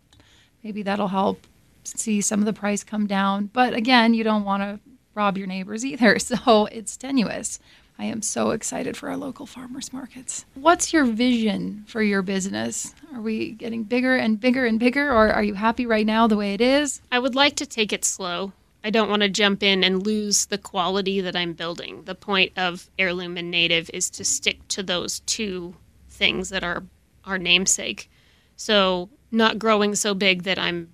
maybe 0.64 0.82
that'll 0.84 1.10
help 1.10 1.46
see 1.84 2.22
some 2.22 2.40
of 2.40 2.46
the 2.46 2.54
price 2.54 2.84
come 2.84 3.06
down 3.06 3.50
but 3.54 3.74
again 3.74 4.14
you 4.14 4.24
don't 4.24 4.46
want 4.46 4.64
to 4.64 4.80
rob 5.16 5.38
your 5.38 5.48
neighbors 5.48 5.86
either 5.86 6.18
so 6.20 6.66
it's 6.72 6.98
tenuous 6.98 7.60
i 8.00 8.06
am 8.06 8.22
so 8.22 8.52
excited 8.52 8.98
for 8.98 9.10
our 9.10 9.18
local 9.18 9.46
farmers 9.46 9.94
markets 9.94 10.46
what's 10.56 10.92
your 10.94 11.06
vision 11.06 11.84
for 11.88 12.02
your 12.02 12.22
business 12.22 12.94
are 13.14 13.22
we 13.22 13.52
getting 13.52 13.84
bigger 13.84 14.16
and 14.16 14.40
bigger 14.40 14.66
and 14.66 14.80
bigger 14.80 15.10
or 15.12 15.30
are 15.30 15.44
you 15.44 15.54
happy 15.54 15.86
right 15.86 16.06
now 16.06 16.28
the 16.28 16.38
way 16.38 16.54
it 16.54 16.62
is 16.62 17.02
I 17.14 17.20
would 17.20 17.36
like 17.36 17.56
to 17.58 17.66
take 17.68 17.94
it 17.94 18.04
slow. 18.04 18.54
I 18.84 18.90
don't 18.90 19.08
want 19.10 19.22
to 19.22 19.30
jump 19.30 19.62
in 19.62 19.84
and 19.84 20.04
lose 20.06 20.48
the 20.48 20.58
quality 20.58 21.22
that 21.22 21.36
I'm 21.36 21.54
building. 21.54 22.04
The 22.06 22.16
point 22.16 22.52
of 22.58 22.90
heirloom 22.98 23.38
and 23.38 23.52
native 23.52 23.90
is 23.94 24.10
to 24.10 24.26
stick 24.26 24.68
to 24.70 24.82
those 24.82 25.20
two 25.22 25.76
things 26.10 26.50
that 26.50 26.64
are 26.64 26.84
our 27.24 27.38
namesake. 27.38 28.10
So, 28.56 29.10
not 29.32 29.60
growing 29.60 29.94
so 29.96 30.14
big 30.14 30.44
that 30.44 30.58
I'm 30.58 30.92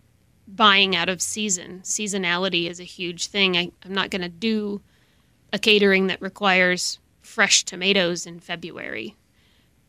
buying 0.48 0.96
out 0.96 1.10
of 1.10 1.22
season. 1.22 1.82
Seasonality 1.84 2.70
is 2.70 2.80
a 2.80 2.84
huge 2.84 3.28
thing. 3.28 3.58
I, 3.58 3.72
I'm 3.84 3.94
not 3.94 4.10
going 4.10 4.22
to 4.22 4.30
do 4.30 4.82
a 5.52 5.60
catering 5.60 6.08
that 6.08 6.22
requires 6.22 7.00
fresh 7.22 7.64
tomatoes 7.64 8.26
in 8.26 8.40
February. 8.40 9.16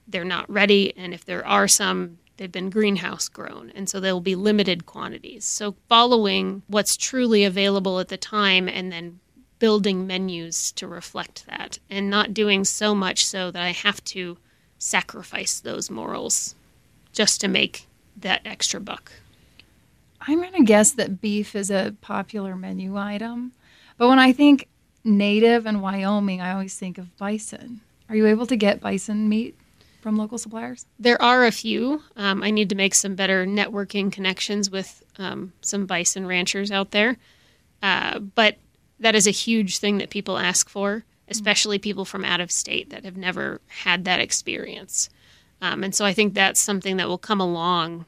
They're 0.06 0.24
not 0.24 0.50
ready, 0.50 0.96
and 0.96 1.14
if 1.14 1.24
there 1.24 1.46
are 1.46 1.68
some, 1.68 2.18
they've 2.36 2.50
been 2.50 2.70
greenhouse 2.70 3.28
grown, 3.28 3.70
and 3.74 3.88
so 3.88 4.00
there 4.00 4.12
will 4.12 4.20
be 4.20 4.34
limited 4.34 4.86
quantities. 4.86 5.44
So, 5.44 5.76
following 5.88 6.62
what's 6.66 6.96
truly 6.96 7.44
available 7.44 8.00
at 8.00 8.08
the 8.08 8.16
time 8.16 8.68
and 8.68 8.90
then 8.90 9.20
building 9.58 10.06
menus 10.06 10.72
to 10.72 10.86
reflect 10.86 11.46
that, 11.46 11.78
and 11.88 12.10
not 12.10 12.34
doing 12.34 12.64
so 12.64 12.94
much 12.94 13.24
so 13.24 13.50
that 13.50 13.62
I 13.62 13.72
have 13.72 14.02
to 14.04 14.38
sacrifice 14.78 15.60
those 15.60 15.90
morals 15.90 16.54
just 17.12 17.40
to 17.42 17.48
make 17.48 17.86
that 18.16 18.40
extra 18.44 18.80
buck. 18.80 19.12
I'm 20.20 20.40
going 20.40 20.52
to 20.52 20.64
guess 20.64 20.92
that 20.92 21.20
beef 21.20 21.54
is 21.54 21.70
a 21.70 21.94
popular 22.00 22.56
menu 22.56 22.96
item. 22.96 23.52
But 23.96 24.08
when 24.08 24.18
I 24.18 24.32
think 24.32 24.68
native 25.04 25.66
and 25.66 25.82
Wyoming, 25.82 26.40
I 26.40 26.52
always 26.52 26.76
think 26.76 26.98
of 26.98 27.16
bison. 27.16 27.80
Are 28.08 28.16
you 28.16 28.26
able 28.26 28.46
to 28.46 28.56
get 28.56 28.80
bison 28.80 29.28
meat 29.28 29.56
from 30.00 30.16
local 30.16 30.38
suppliers? 30.38 30.86
There 30.98 31.20
are 31.22 31.46
a 31.46 31.52
few. 31.52 32.02
Um, 32.16 32.42
I 32.42 32.50
need 32.50 32.68
to 32.70 32.74
make 32.74 32.94
some 32.94 33.14
better 33.14 33.46
networking 33.46 34.10
connections 34.10 34.70
with 34.70 35.02
um, 35.18 35.52
some 35.60 35.86
bison 35.86 36.26
ranchers 36.26 36.70
out 36.70 36.90
there. 36.90 37.16
Uh, 37.82 38.18
but 38.18 38.56
that 38.98 39.14
is 39.14 39.26
a 39.26 39.32
huge 39.32 39.78
thing 39.78 39.98
that 39.98 40.10
people 40.10 40.38
ask 40.38 40.68
for, 40.68 41.04
especially 41.28 41.78
people 41.78 42.04
from 42.04 42.24
out 42.24 42.40
of 42.40 42.50
state 42.50 42.90
that 42.90 43.04
have 43.04 43.16
never 43.16 43.60
had 43.68 44.04
that 44.04 44.20
experience. 44.20 45.08
Um, 45.62 45.84
and 45.84 45.94
so 45.94 46.04
I 46.04 46.12
think 46.12 46.34
that's 46.34 46.60
something 46.60 46.96
that 46.96 47.08
will 47.08 47.18
come 47.18 47.40
along 47.40 48.04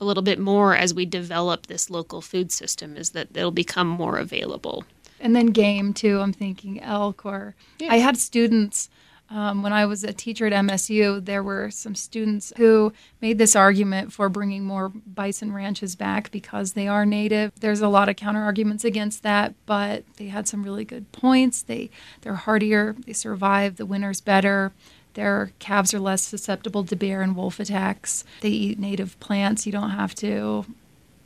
a 0.00 0.04
little 0.04 0.22
bit 0.22 0.38
more 0.38 0.74
as 0.76 0.92
we 0.92 1.06
develop 1.06 1.66
this 1.66 1.88
local 1.88 2.20
food 2.20 2.52
system, 2.52 2.96
is 2.96 3.10
that 3.10 3.28
it'll 3.34 3.50
become 3.50 3.88
more 3.88 4.18
available. 4.18 4.84
And 5.20 5.34
then 5.34 5.46
game 5.46 5.92
too. 5.92 6.20
I'm 6.20 6.32
thinking 6.32 6.80
elk 6.82 7.24
or 7.24 7.54
Yeah. 7.78 7.92
I 7.92 7.96
had 7.96 8.16
students 8.16 8.90
um, 9.28 9.62
when 9.62 9.72
I 9.72 9.86
was 9.86 10.04
a 10.04 10.12
teacher 10.12 10.46
at 10.46 10.52
MSU. 10.52 11.24
There 11.24 11.42
were 11.42 11.70
some 11.70 11.94
students 11.94 12.52
who 12.56 12.92
made 13.20 13.38
this 13.38 13.56
argument 13.56 14.12
for 14.12 14.28
bringing 14.28 14.64
more 14.64 14.88
bison 14.88 15.52
ranches 15.52 15.96
back 15.96 16.30
because 16.30 16.72
they 16.72 16.86
are 16.86 17.04
native. 17.04 17.52
There's 17.58 17.80
a 17.80 17.88
lot 17.88 18.08
of 18.08 18.16
counter 18.16 18.42
arguments 18.42 18.84
against 18.84 19.22
that, 19.22 19.54
but 19.66 20.04
they 20.16 20.28
had 20.28 20.46
some 20.46 20.62
really 20.62 20.84
good 20.84 21.10
points. 21.12 21.62
They 21.62 21.90
they're 22.20 22.34
hardier. 22.34 22.94
They 23.04 23.12
survive 23.12 23.76
the 23.76 23.86
winters 23.86 24.20
better. 24.20 24.72
Their 25.14 25.52
calves 25.58 25.94
are 25.94 25.98
less 26.00 26.22
susceptible 26.22 26.84
to 26.84 26.94
bear 26.94 27.22
and 27.22 27.34
wolf 27.34 27.58
attacks. 27.58 28.22
They 28.42 28.50
eat 28.50 28.78
native 28.78 29.18
plants. 29.18 29.64
You 29.64 29.72
don't 29.72 29.90
have 29.90 30.14
to 30.16 30.66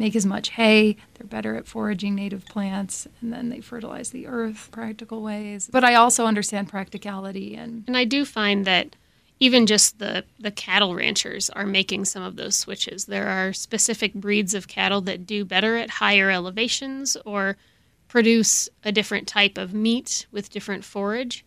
make 0.01 0.17
as 0.17 0.27
much 0.27 0.49
hay. 0.49 0.97
They're 1.15 1.27
better 1.27 1.55
at 1.55 1.69
foraging 1.69 2.15
native 2.17 2.47
plants, 2.47 3.07
and 3.21 3.33
then 3.33 3.51
they 3.51 3.61
fertilize 3.61 4.11
the 4.11 4.27
earth 4.27 4.71
practical 4.73 5.23
ways. 5.23 5.69
But 5.71 5.85
I 5.85 5.95
also 5.95 6.25
understand 6.25 6.69
practicality 6.69 7.55
and 7.55 7.85
And 7.87 7.97
I 7.97 8.05
do 8.05 8.25
find 8.25 8.65
that 8.65 8.97
even 9.39 9.67
just 9.67 9.99
the, 9.99 10.25
the 10.39 10.51
cattle 10.51 10.95
ranchers 10.95 11.51
are 11.51 11.67
making 11.67 12.07
some 12.07 12.23
of 12.23 12.37
those 12.37 12.57
switches. 12.57 13.05
There 13.05 13.29
are 13.29 13.53
specific 13.53 14.15
breeds 14.15 14.55
of 14.55 14.69
cattle 14.69 15.03
that 15.03 15.27
do 15.27 15.45
better 15.45 15.77
at 15.77 15.91
higher 15.91 16.31
elevations 16.31 17.17
or 17.25 17.57
produce 18.09 18.69
a 18.85 18.93
different 18.93 19.29
type 19.29 19.57
of 19.57 19.73
meat 19.73 20.27
with 20.33 20.51
different 20.51 20.85
forage. 20.85 21.45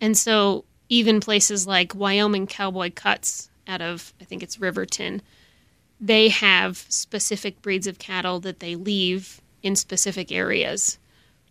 And 0.00 0.16
so 0.18 0.64
even 0.88 1.20
places 1.20 1.66
like 1.66 1.94
Wyoming 1.94 2.46
Cowboy 2.48 2.90
Cuts 2.94 3.48
out 3.66 3.80
of, 3.80 4.12
I 4.20 4.24
think 4.24 4.42
it's 4.42 4.60
Riverton, 4.60 5.22
they 6.02 6.28
have 6.28 6.84
specific 6.88 7.62
breeds 7.62 7.86
of 7.86 8.00
cattle 8.00 8.40
that 8.40 8.58
they 8.58 8.74
leave 8.74 9.40
in 9.62 9.76
specific 9.76 10.32
areas 10.32 10.98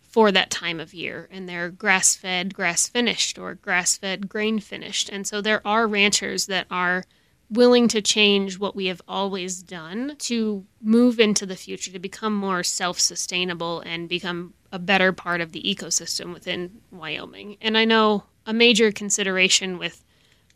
for 0.02 0.30
that 0.30 0.50
time 0.50 0.78
of 0.78 0.92
year 0.92 1.26
and 1.32 1.48
they're 1.48 1.70
grass 1.70 2.14
fed, 2.14 2.52
grass 2.52 2.86
finished, 2.86 3.38
or 3.38 3.54
grass 3.54 3.96
fed, 3.96 4.28
grain 4.28 4.58
finished. 4.58 5.08
And 5.08 5.26
so 5.26 5.40
there 5.40 5.66
are 5.66 5.88
ranchers 5.88 6.46
that 6.46 6.66
are 6.70 7.04
willing 7.48 7.88
to 7.88 8.02
change 8.02 8.58
what 8.58 8.76
we 8.76 8.86
have 8.86 9.00
always 9.08 9.62
done 9.62 10.16
to 10.18 10.66
move 10.82 11.18
into 11.18 11.46
the 11.46 11.56
future, 11.56 11.90
to 11.90 11.98
become 11.98 12.34
more 12.34 12.62
self 12.62 13.00
sustainable 13.00 13.80
and 13.80 14.06
become 14.06 14.52
a 14.70 14.78
better 14.78 15.14
part 15.14 15.40
of 15.40 15.52
the 15.52 15.62
ecosystem 15.62 16.34
within 16.34 16.82
Wyoming. 16.90 17.56
And 17.62 17.78
I 17.78 17.86
know 17.86 18.24
a 18.44 18.52
major 18.52 18.92
consideration 18.92 19.78
with 19.78 20.04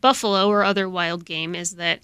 buffalo 0.03 0.49
or 0.49 0.65
other 0.65 0.87
wild 0.87 1.25
game 1.25 1.55
is 1.55 1.77
that 1.77 2.01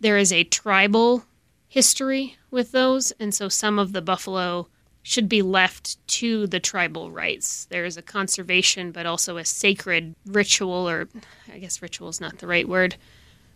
there 0.00 0.18
is 0.18 0.32
a 0.32 0.44
tribal 0.44 1.24
history 1.70 2.36
with 2.50 2.72
those, 2.72 3.12
and 3.12 3.32
so 3.32 3.48
some 3.48 3.78
of 3.78 3.92
the 3.92 4.02
buffalo 4.02 4.66
should 5.02 5.28
be 5.28 5.40
left 5.40 6.04
to 6.08 6.46
the 6.48 6.60
tribal 6.60 7.10
rights. 7.12 7.66
There 7.70 7.84
is 7.84 7.96
a 7.96 8.02
conservation, 8.02 8.90
but 8.90 9.06
also 9.06 9.36
a 9.36 9.44
sacred 9.44 10.14
ritual, 10.26 10.88
or 10.88 11.08
I 11.50 11.58
guess 11.58 11.80
ritual 11.80 12.08
is 12.08 12.20
not 12.20 12.38
the 12.38 12.48
right 12.48 12.68
word, 12.68 12.96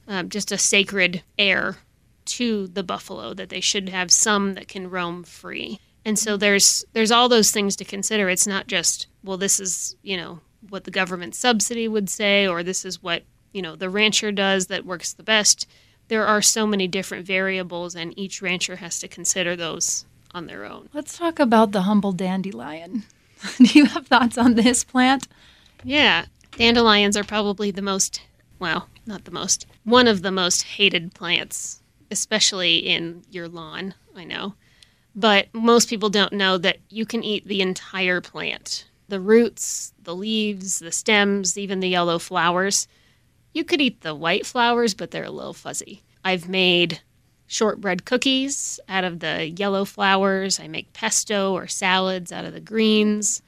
um, 0.06 0.28
just 0.28 0.52
a 0.52 0.58
sacred 0.58 1.22
air 1.38 1.78
to 2.26 2.68
the 2.68 2.84
buffalo 2.84 3.34
that 3.34 3.48
they 3.48 3.60
should 3.60 3.88
have 3.88 4.10
some 4.12 4.54
that 4.54 4.68
can 4.68 4.88
roam 4.88 5.24
free. 5.24 5.80
And 6.04 6.18
so 6.18 6.36
there's 6.36 6.84
there's 6.92 7.10
all 7.10 7.28
those 7.28 7.50
things 7.50 7.74
to 7.76 7.84
consider. 7.84 8.28
It's 8.28 8.46
not 8.46 8.68
just 8.68 9.08
well, 9.24 9.36
this 9.36 9.58
is 9.58 9.96
you 10.02 10.16
know 10.16 10.40
what 10.70 10.84
the 10.84 10.90
government 10.90 11.34
subsidy 11.34 11.88
would 11.88 12.08
say, 12.08 12.46
or 12.46 12.62
this 12.62 12.84
is 12.84 13.02
what 13.02 13.24
you 13.52 13.60
know 13.60 13.74
the 13.74 13.90
rancher 13.90 14.30
does 14.30 14.68
that 14.68 14.86
works 14.86 15.12
the 15.12 15.22
best. 15.24 15.66
There 16.08 16.26
are 16.26 16.42
so 16.42 16.66
many 16.66 16.86
different 16.86 17.26
variables, 17.26 17.94
and 17.94 18.16
each 18.18 18.42
rancher 18.42 18.76
has 18.76 18.98
to 19.00 19.08
consider 19.08 19.56
those 19.56 20.04
on 20.34 20.46
their 20.46 20.64
own. 20.64 20.88
let's 20.92 21.16
talk 21.16 21.38
about 21.38 21.72
the 21.72 21.82
humble 21.82 22.12
dandelion. 22.12 23.04
Do 23.58 23.64
you 23.64 23.86
have 23.86 24.06
thoughts 24.08 24.36
on 24.36 24.54
this 24.54 24.82
plant? 24.84 25.28
Yeah, 25.84 26.26
dandelions 26.56 27.16
are 27.16 27.24
probably 27.24 27.70
the 27.70 27.82
most, 27.82 28.20
well, 28.58 28.88
not 29.06 29.24
the 29.24 29.30
most, 29.30 29.66
one 29.84 30.08
of 30.08 30.22
the 30.22 30.32
most 30.32 30.62
hated 30.62 31.14
plants, 31.14 31.82
especially 32.10 32.78
in 32.78 33.22
your 33.30 33.48
lawn, 33.48 33.94
I 34.16 34.24
know. 34.24 34.54
But 35.14 35.54
most 35.54 35.88
people 35.88 36.10
don't 36.10 36.32
know 36.32 36.58
that 36.58 36.78
you 36.90 37.06
can 37.06 37.22
eat 37.22 37.46
the 37.46 37.60
entire 37.60 38.20
plant 38.20 38.86
the 39.08 39.20
roots, 39.20 39.92
the 40.02 40.14
leaves, 40.14 40.78
the 40.78 40.90
stems, 40.90 41.58
even 41.58 41.80
the 41.80 41.88
yellow 41.88 42.18
flowers. 42.18 42.88
You 43.54 43.64
could 43.64 43.80
eat 43.80 44.02
the 44.02 44.14
white 44.14 44.44
flowers, 44.44 44.92
but 44.92 45.10
they're 45.10 45.24
a 45.24 45.30
little 45.30 45.54
fuzzy. 45.54 46.02
I've 46.24 46.48
made 46.48 47.00
shortbread 47.46 48.04
cookies 48.04 48.80
out 48.88 49.04
of 49.04 49.20
the 49.20 49.48
yellow 49.48 49.84
flowers. 49.84 50.58
I 50.58 50.66
make 50.68 50.92
pesto 50.92 51.52
or 51.52 51.66
salads 51.66 52.32
out 52.32 52.44
of 52.44 52.52
the 52.52 52.60
greens. 52.60 53.42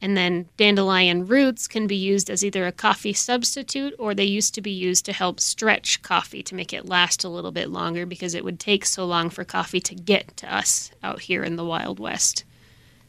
And 0.00 0.16
then 0.16 0.48
dandelion 0.56 1.26
roots 1.26 1.66
can 1.66 1.88
be 1.88 1.96
used 1.96 2.30
as 2.30 2.44
either 2.44 2.66
a 2.66 2.72
coffee 2.72 3.12
substitute 3.12 3.94
or 3.98 4.14
they 4.14 4.24
used 4.24 4.54
to 4.54 4.60
be 4.60 4.70
used 4.70 5.04
to 5.06 5.12
help 5.12 5.40
stretch 5.40 6.02
coffee 6.02 6.42
to 6.44 6.54
make 6.54 6.72
it 6.72 6.86
last 6.86 7.24
a 7.24 7.28
little 7.28 7.50
bit 7.50 7.68
longer 7.68 8.06
because 8.06 8.34
it 8.34 8.44
would 8.44 8.60
take 8.60 8.84
so 8.86 9.04
long 9.04 9.28
for 9.28 9.42
coffee 9.42 9.80
to 9.80 9.96
get 9.96 10.36
to 10.36 10.54
us 10.54 10.92
out 11.02 11.22
here 11.22 11.42
in 11.42 11.56
the 11.56 11.64
Wild 11.64 11.98
West. 11.98 12.44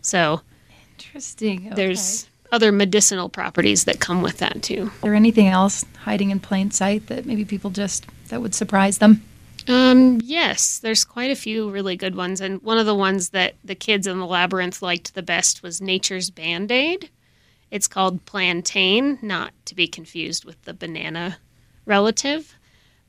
So 0.02 0.42
Interesting. 0.98 1.68
Okay. 1.68 1.76
there's 1.76 2.28
other 2.52 2.72
medicinal 2.72 3.30
properties 3.30 3.86
that 3.86 4.00
come 4.00 4.22
with 4.22 4.38
that 4.40 4.64
too. 4.64 4.92
Is 4.96 5.02
there 5.02 5.16
anything 5.16 5.48
else 5.48 5.86
hiding 6.00 6.32
in 6.32 6.40
plain 6.40 6.72
sight 6.72 7.08
that 7.08 7.26
maybe 7.26 7.46
people 7.46 7.70
just 7.70 8.06
that 8.30 8.42
would 8.42 8.56
surprise 8.56 8.98
them? 8.98 9.24
Um, 9.68 10.20
yes, 10.24 10.80
there's 10.80 11.06
quite 11.06 11.30
a 11.30 11.36
few 11.36 11.70
really 11.70 11.96
good 11.96 12.16
ones, 12.16 12.42
and 12.42 12.62
one 12.64 12.80
of 12.80 12.86
the 12.86 12.96
ones 12.96 13.30
that 13.30 13.54
the 13.64 13.76
kids 13.76 14.08
in 14.08 14.18
the 14.18 14.26
labyrinth 14.26 14.82
liked 14.82 15.14
the 15.14 15.22
best 15.22 15.62
was 15.62 15.82
Nature's 15.82 16.30
Band 16.32 16.72
Aid. 16.72 17.10
It's 17.70 17.88
called 17.88 18.26
plantain, 18.26 19.20
not 19.22 19.54
to 19.66 19.76
be 19.76 19.88
confused 19.88 20.44
with 20.44 20.60
the 20.64 20.74
banana 20.74 21.38
relative, 21.86 22.58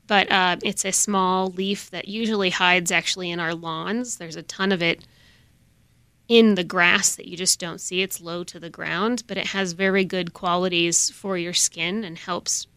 but 0.05 0.31
uh, 0.31 0.57
it's 0.63 0.85
a 0.85 0.91
small 0.91 1.47
leaf 1.47 1.89
that 1.89 2.07
usually 2.07 2.51
hides 2.51 2.91
actually 2.91 3.31
in 3.31 3.39
our 3.39 3.55
lawns. 3.55 4.17
There's 4.17 4.35
a 4.35 4.43
ton 4.43 4.71
of 4.71 4.83
it 4.83 5.03
in 6.31 6.55
the 6.55 6.63
grass 6.63 7.17
that 7.17 7.27
you 7.27 7.35
just 7.35 7.59
don't 7.59 7.81
see. 7.81 8.01
It's 8.01 8.21
low 8.21 8.45
to 8.45 8.57
the 8.57 8.69
ground, 8.69 9.23
but 9.27 9.37
it 9.37 9.47
has 9.47 9.73
very 9.73 10.05
good 10.05 10.33
qualities 10.33 11.09
for 11.09 11.37
your 11.37 11.51
skin 11.51 12.05
and 12.05 12.17
helps 12.17 12.67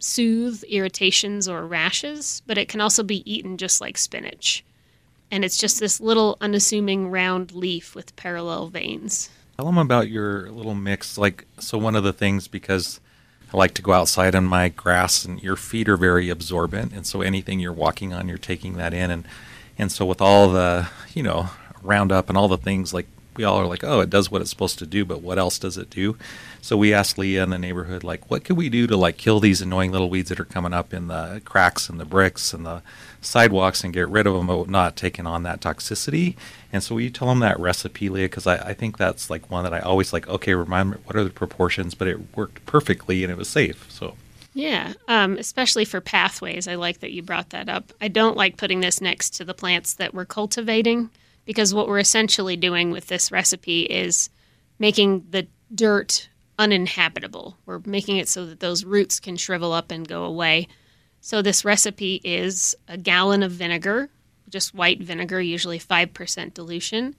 soothe 0.00 0.64
irritations 0.64 1.46
or 1.46 1.64
rashes, 1.64 2.42
but 2.44 2.58
it 2.58 2.68
can 2.68 2.80
also 2.80 3.04
be 3.04 3.22
eaten 3.32 3.56
just 3.56 3.80
like 3.80 3.96
spinach. 3.96 4.64
And 5.30 5.44
it's 5.44 5.56
just 5.56 5.78
this 5.78 6.00
little 6.00 6.38
unassuming 6.40 7.08
round 7.08 7.52
leaf 7.52 7.94
with 7.94 8.16
parallel 8.16 8.66
veins. 8.66 9.30
Tell 9.56 9.66
them 9.66 9.78
about 9.78 10.08
your 10.08 10.50
little 10.50 10.74
mix. 10.74 11.16
Like, 11.16 11.46
so 11.60 11.78
one 11.78 11.94
of 11.94 12.02
the 12.02 12.12
things, 12.12 12.48
because 12.48 12.98
I 13.54 13.56
like 13.56 13.74
to 13.74 13.82
go 13.82 13.92
outside 13.92 14.34
on 14.34 14.44
my 14.44 14.70
grass, 14.70 15.24
and 15.24 15.40
your 15.40 15.54
feet 15.54 15.88
are 15.88 15.96
very 15.96 16.30
absorbent, 16.30 16.92
and 16.92 17.06
so 17.06 17.20
anything 17.20 17.60
you're 17.60 17.72
walking 17.72 18.12
on, 18.12 18.26
you're 18.26 18.38
taking 18.38 18.72
that 18.72 18.92
in, 18.92 19.12
and 19.12 19.24
and 19.78 19.92
so 19.92 20.04
with 20.04 20.20
all 20.20 20.50
the 20.50 20.88
you 21.14 21.22
know 21.22 21.50
Roundup 21.82 22.28
and 22.28 22.36
all 22.38 22.48
the 22.48 22.56
things 22.56 22.92
like 22.92 23.06
we 23.38 23.44
all 23.44 23.56
are 23.56 23.66
like, 23.66 23.84
oh, 23.84 24.00
it 24.00 24.10
does 24.10 24.30
what 24.30 24.42
it's 24.42 24.50
supposed 24.50 24.80
to 24.80 24.86
do, 24.86 25.04
but 25.04 25.22
what 25.22 25.38
else 25.38 25.60
does 25.60 25.78
it 25.78 25.88
do? 25.88 26.18
So 26.60 26.76
we 26.76 26.92
asked 26.92 27.16
Leah 27.18 27.44
in 27.44 27.50
the 27.50 27.58
neighborhood, 27.58 28.02
like, 28.02 28.28
what 28.28 28.44
could 28.44 28.56
we 28.56 28.68
do 28.68 28.88
to 28.88 28.96
like 28.96 29.16
kill 29.16 29.38
these 29.38 29.62
annoying 29.62 29.92
little 29.92 30.10
weeds 30.10 30.28
that 30.28 30.40
are 30.40 30.44
coming 30.44 30.74
up 30.74 30.92
in 30.92 31.06
the 31.06 31.40
cracks 31.44 31.88
and 31.88 32.00
the 32.00 32.04
bricks 32.04 32.52
and 32.52 32.66
the 32.66 32.82
sidewalks 33.20 33.84
and 33.84 33.94
get 33.94 34.08
rid 34.08 34.26
of 34.26 34.34
them, 34.34 34.48
but 34.48 34.68
not 34.68 34.96
taking 34.96 35.24
on 35.24 35.44
that 35.44 35.60
toxicity? 35.60 36.34
And 36.72 36.82
so 36.82 36.96
we 36.96 37.10
tell 37.10 37.28
them 37.28 37.38
that 37.38 37.60
recipe, 37.60 38.08
Leah, 38.08 38.28
because 38.28 38.46
I, 38.46 38.56
I 38.56 38.74
think 38.74 38.98
that's 38.98 39.30
like 39.30 39.48
one 39.48 39.62
that 39.62 39.72
I 39.72 39.78
always 39.78 40.12
like. 40.12 40.28
Okay, 40.28 40.54
remind 40.54 40.90
me 40.90 40.96
what 41.04 41.14
are 41.14 41.24
the 41.24 41.30
proportions, 41.30 41.94
but 41.94 42.08
it 42.08 42.36
worked 42.36 42.66
perfectly 42.66 43.22
and 43.22 43.30
it 43.30 43.38
was 43.38 43.48
safe. 43.48 43.86
So. 43.88 44.16
Yeah, 44.52 44.94
um, 45.06 45.38
especially 45.38 45.84
for 45.84 46.00
pathways. 46.00 46.66
I 46.66 46.74
like 46.74 46.98
that 46.98 47.12
you 47.12 47.22
brought 47.22 47.50
that 47.50 47.68
up. 47.68 47.92
I 48.00 48.08
don't 48.08 48.36
like 48.36 48.56
putting 48.56 48.80
this 48.80 49.00
next 49.00 49.30
to 49.34 49.44
the 49.44 49.54
plants 49.54 49.94
that 49.94 50.12
we're 50.12 50.24
cultivating 50.24 51.10
because 51.48 51.72
what 51.72 51.88
we're 51.88 51.98
essentially 51.98 52.56
doing 52.58 52.90
with 52.90 53.06
this 53.06 53.32
recipe 53.32 53.84
is 53.84 54.28
making 54.78 55.24
the 55.30 55.46
dirt 55.74 56.28
uninhabitable. 56.58 57.56
We're 57.64 57.80
making 57.86 58.18
it 58.18 58.28
so 58.28 58.44
that 58.44 58.60
those 58.60 58.84
roots 58.84 59.18
can 59.18 59.38
shrivel 59.38 59.72
up 59.72 59.90
and 59.90 60.06
go 60.06 60.24
away. 60.24 60.68
So, 61.22 61.40
this 61.40 61.64
recipe 61.64 62.20
is 62.22 62.76
a 62.86 62.98
gallon 62.98 63.42
of 63.42 63.50
vinegar, 63.50 64.10
just 64.50 64.74
white 64.74 65.00
vinegar, 65.00 65.40
usually 65.40 65.78
5% 65.78 66.52
dilution, 66.52 67.16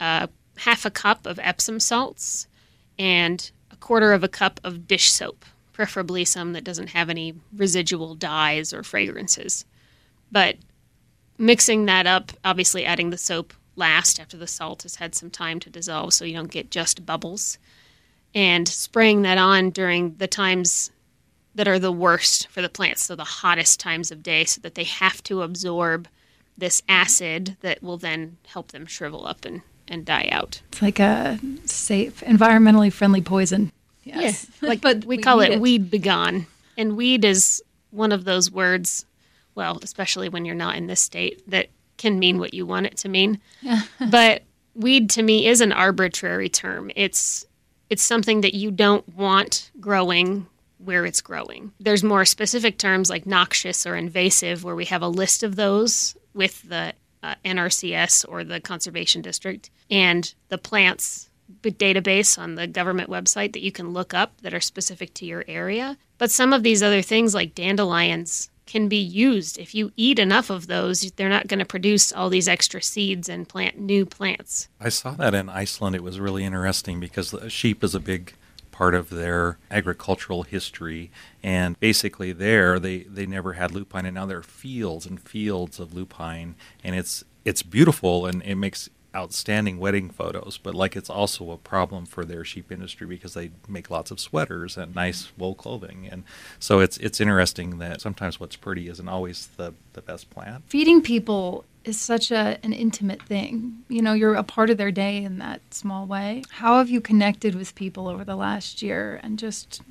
uh, 0.00 0.28
half 0.56 0.86
a 0.86 0.90
cup 0.90 1.26
of 1.26 1.38
Epsom 1.38 1.80
salts, 1.80 2.48
and 2.98 3.50
a 3.70 3.76
quarter 3.76 4.14
of 4.14 4.24
a 4.24 4.28
cup 4.28 4.58
of 4.64 4.88
dish 4.88 5.12
soap 5.12 5.44
preferably 5.74 6.24
some 6.24 6.54
that 6.54 6.64
doesn't 6.64 6.88
have 6.88 7.10
any 7.10 7.34
residual 7.54 8.14
dyes 8.14 8.72
or 8.72 8.82
fragrances. 8.82 9.66
But 10.32 10.56
mixing 11.40 11.86
that 11.86 12.06
up, 12.06 12.32
obviously 12.44 12.84
adding 12.84 13.10
the 13.10 13.18
soap 13.18 13.54
last 13.74 14.20
after 14.20 14.36
the 14.36 14.46
salt 14.46 14.82
has 14.82 14.96
had 14.96 15.14
some 15.14 15.30
time 15.30 15.58
to 15.58 15.70
dissolve 15.70 16.12
so 16.12 16.24
you 16.24 16.34
don't 16.34 16.50
get 16.50 16.70
just 16.70 17.06
bubbles, 17.06 17.58
and 18.34 18.68
spraying 18.68 19.22
that 19.22 19.38
on 19.38 19.70
during 19.70 20.14
the 20.16 20.26
times 20.28 20.90
that 21.54 21.66
are 21.66 21.78
the 21.78 21.90
worst 21.90 22.46
for 22.48 22.62
the 22.62 22.68
plants, 22.68 23.02
so 23.02 23.16
the 23.16 23.24
hottest 23.24 23.80
times 23.80 24.12
of 24.12 24.22
day, 24.22 24.44
so 24.44 24.60
that 24.60 24.74
they 24.74 24.84
have 24.84 25.22
to 25.24 25.42
absorb 25.42 26.06
this 26.56 26.82
acid 26.88 27.56
that 27.62 27.82
will 27.82 27.96
then 27.96 28.36
help 28.46 28.70
them 28.70 28.86
shrivel 28.86 29.26
up 29.26 29.44
and, 29.44 29.62
and 29.88 30.04
die 30.04 30.28
out. 30.30 30.60
It's 30.68 30.82
like 30.82 31.00
a 31.00 31.38
safe, 31.64 32.20
environmentally 32.20 32.92
friendly 32.92 33.22
poison. 33.22 33.72
Yes. 34.04 34.46
Yeah. 34.60 34.68
Like 34.68 34.80
but 34.82 35.04
we, 35.04 35.16
we 35.16 35.22
call 35.22 35.40
it, 35.40 35.52
it 35.52 35.60
weed 35.60 35.90
begone. 35.90 36.46
And 36.76 36.96
weed 36.96 37.24
is 37.24 37.62
one 37.90 38.12
of 38.12 38.24
those 38.24 38.50
words, 38.50 39.06
well, 39.60 39.78
especially 39.82 40.30
when 40.30 40.46
you're 40.46 40.54
not 40.54 40.76
in 40.76 40.86
this 40.86 41.02
state, 41.02 41.42
that 41.50 41.68
can 41.98 42.18
mean 42.18 42.38
what 42.38 42.54
you 42.54 42.64
want 42.64 42.86
it 42.86 42.96
to 42.96 43.10
mean. 43.10 43.38
But 44.10 44.44
weed 44.74 45.10
to 45.10 45.22
me 45.22 45.46
is 45.46 45.60
an 45.60 45.70
arbitrary 45.70 46.48
term. 46.48 46.90
It's 46.96 47.44
it's 47.90 48.02
something 48.02 48.40
that 48.40 48.54
you 48.54 48.70
don't 48.70 49.06
want 49.14 49.70
growing 49.78 50.46
where 50.78 51.04
it's 51.04 51.20
growing. 51.20 51.72
There's 51.78 52.02
more 52.02 52.24
specific 52.24 52.78
terms 52.78 53.10
like 53.10 53.26
noxious 53.26 53.84
or 53.84 53.96
invasive 53.96 54.64
where 54.64 54.76
we 54.76 54.86
have 54.86 55.02
a 55.02 55.08
list 55.08 55.42
of 55.42 55.56
those 55.56 56.16
with 56.32 56.62
the 56.66 56.94
uh, 57.22 57.34
NRCS 57.44 58.24
or 58.30 58.44
the 58.44 58.60
conservation 58.60 59.20
district 59.20 59.68
and 59.90 60.32
the 60.48 60.56
plants 60.56 61.28
database 61.62 62.38
on 62.38 62.54
the 62.54 62.66
government 62.66 63.10
website 63.10 63.52
that 63.52 63.62
you 63.62 63.72
can 63.72 63.92
look 63.92 64.14
up 64.14 64.40
that 64.40 64.54
are 64.54 64.60
specific 64.60 65.12
to 65.14 65.26
your 65.26 65.44
area. 65.46 65.98
But 66.16 66.30
some 66.30 66.52
of 66.52 66.62
these 66.62 66.82
other 66.82 67.02
things, 67.02 67.34
like 67.34 67.54
dandelions, 67.54 68.50
can 68.70 68.88
be 68.88 68.96
used. 68.96 69.58
If 69.58 69.74
you 69.74 69.90
eat 69.96 70.20
enough 70.20 70.48
of 70.48 70.68
those, 70.68 71.10
they're 71.16 71.28
not 71.28 71.48
going 71.48 71.58
to 71.58 71.64
produce 71.64 72.12
all 72.12 72.30
these 72.30 72.46
extra 72.46 72.80
seeds 72.80 73.28
and 73.28 73.48
plant 73.48 73.80
new 73.80 74.06
plants. 74.06 74.68
I 74.78 74.90
saw 74.90 75.10
that 75.14 75.34
in 75.34 75.48
Iceland. 75.48 75.96
It 75.96 76.04
was 76.04 76.20
really 76.20 76.44
interesting 76.44 77.00
because 77.00 77.34
sheep 77.48 77.82
is 77.82 77.96
a 77.96 78.00
big 78.00 78.34
part 78.70 78.94
of 78.94 79.10
their 79.10 79.58
agricultural 79.72 80.44
history 80.44 81.10
and 81.42 81.78
basically 81.80 82.32
there 82.32 82.78
they, 82.78 83.00
they 83.00 83.26
never 83.26 83.54
had 83.54 83.72
lupine 83.72 84.06
and 84.06 84.14
now 84.14 84.24
there 84.24 84.38
are 84.38 84.42
fields 84.42 85.04
and 85.04 85.20
fields 85.20 85.78
of 85.78 85.92
lupine 85.92 86.54
and 86.82 86.94
it's 86.94 87.22
it's 87.44 87.62
beautiful 87.62 88.24
and 88.24 88.42
it 88.42 88.54
makes 88.54 88.88
outstanding 89.14 89.78
wedding 89.78 90.10
photos, 90.10 90.58
but 90.62 90.74
like 90.74 90.96
it's 90.96 91.10
also 91.10 91.50
a 91.50 91.56
problem 91.56 92.06
for 92.06 92.24
their 92.24 92.44
sheep 92.44 92.70
industry 92.70 93.06
because 93.06 93.34
they 93.34 93.50
make 93.68 93.90
lots 93.90 94.10
of 94.10 94.20
sweaters 94.20 94.76
and 94.76 94.94
nice 94.94 95.32
wool 95.36 95.54
clothing, 95.54 96.08
and 96.10 96.24
so 96.58 96.80
it's 96.80 96.96
it's 96.98 97.20
interesting 97.20 97.78
that 97.78 98.00
sometimes 98.00 98.38
what's 98.38 98.56
pretty 98.56 98.88
isn't 98.88 99.08
always 99.08 99.48
the 99.56 99.74
the 99.92 100.02
best 100.02 100.30
plant. 100.30 100.64
Feeding 100.68 101.02
people 101.02 101.64
is 101.84 102.00
such 102.00 102.30
a 102.30 102.58
an 102.62 102.72
intimate 102.72 103.22
thing. 103.22 103.82
You 103.88 104.02
know, 104.02 104.12
you're 104.12 104.34
a 104.34 104.44
part 104.44 104.70
of 104.70 104.76
their 104.76 104.92
day 104.92 105.22
in 105.24 105.38
that 105.38 105.60
small 105.72 106.06
way. 106.06 106.44
How 106.50 106.78
have 106.78 106.90
you 106.90 107.00
connected 107.00 107.54
with 107.54 107.74
people 107.74 108.08
over 108.08 108.24
the 108.24 108.36
last 108.36 108.82
year 108.82 109.18
and 109.22 109.38
just 109.38 109.82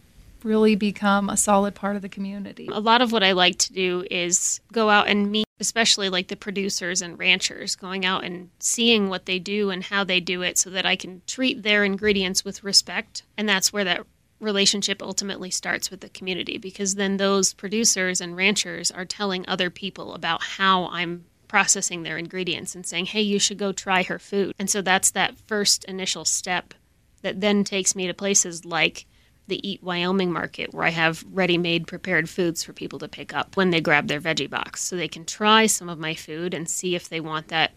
really 0.44 0.76
become 0.76 1.30
a 1.30 1.36
solid 1.36 1.76
part 1.76 1.96
of 1.96 2.02
the 2.02 2.10
community? 2.10 2.70
A 2.72 2.80
lot 2.80 3.02
of 3.02 3.12
what 3.12 3.24
I 3.24 3.34
like 3.34 3.58
to 3.60 3.74
do 3.74 4.06
is 4.10 4.62
go 4.72 4.90
out 4.90 5.08
and 5.08 5.32
meet 5.32 5.49
especially 5.60 6.10
like 6.10 6.28
the 6.28 6.36
producers 6.36 7.02
and 7.02 7.20
ranchers, 7.20 7.76
going 7.76 8.06
out 8.06 8.24
and 8.24 8.50
seeing 8.60 9.10
what 9.10 9.26
they 9.26 9.40
do 9.40 9.70
and 9.70 9.84
how 9.84 10.04
they 10.04 10.20
do 10.20 10.42
it 10.42 10.58
so 10.58 10.70
that 10.70 10.86
I 10.86 10.96
can 10.96 11.22
treat 11.28 11.64
their 11.64 11.84
ingredients 11.84 12.46
with 12.46 12.64
respect. 12.64 13.24
And 13.38 13.48
that's 13.48 13.74
where 13.74 13.84
that 13.84 14.06
relationship 14.40 15.02
ultimately 15.02 15.50
starts 15.50 15.92
with 15.92 16.00
the 16.00 16.10
community 16.10 16.58
because 16.58 16.96
then 16.96 17.18
those 17.18 17.54
producers 17.54 18.22
and 18.22 18.38
ranchers 18.38 18.90
are 18.90 19.06
telling 19.06 19.46
other 19.48 19.70
people 19.70 20.14
about 20.14 20.42
how 20.42 20.88
I'm 20.88 21.26
processing 21.50 22.04
their 22.04 22.18
ingredients 22.18 22.76
and 22.76 22.86
saying, 22.86 23.08
hey, 23.08 23.22
you 23.22 23.40
should 23.40 23.58
go 23.58 23.72
try 23.72 24.04
her 24.04 24.20
food. 24.20 24.54
And 24.58 24.70
so 24.70 24.82
that's 24.82 25.12
that 25.12 25.38
first 25.48 25.84
initial 25.86 26.24
step 26.24 26.74
that 27.22 27.42
then 27.42 27.66
takes 27.66 27.96
me 27.96 28.08
to 28.08 28.14
places 28.14 28.64
like 28.64 29.06
the 29.50 29.68
Eat 29.68 29.84
Wyoming 29.84 30.32
market 30.32 30.74
where 30.74 30.86
I 30.86 30.92
have 30.92 31.26
ready 31.32 31.58
made 31.58 31.88
prepared 31.88 32.30
foods 32.30 32.64
for 32.64 32.74
people 32.74 33.00
to 33.00 33.08
pick 33.08 33.34
up 33.34 33.58
when 33.58 33.72
they 33.72 33.82
grab 33.82 34.08
their 34.08 34.22
veggie 34.22 34.50
box. 34.50 34.82
So 34.82 34.96
they 34.96 35.08
can 35.08 35.26
try 35.26 35.66
some 35.66 35.90
of 35.90 36.00
my 36.00 36.14
food 36.14 36.54
and 36.54 36.70
see 36.70 36.96
if 36.96 37.10
they 37.10 37.20
want 37.20 37.50
that 37.50 37.72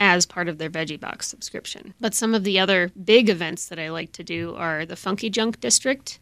as 0.00 0.26
part 0.26 0.48
of 0.48 0.58
their 0.58 0.70
veggie 0.70 1.00
box 1.00 1.28
subscription. 1.28 1.94
But 2.00 2.14
some 2.14 2.34
of 2.34 2.44
the 2.44 2.58
other 2.58 2.90
big 3.02 3.30
events 3.30 3.66
that 3.68 3.78
I 3.78 3.90
like 3.90 4.12
to 4.12 4.24
do 4.24 4.54
are 4.56 4.84
the 4.84 4.96
Funky 4.96 5.30
Junk 5.30 5.60
District. 5.60 6.18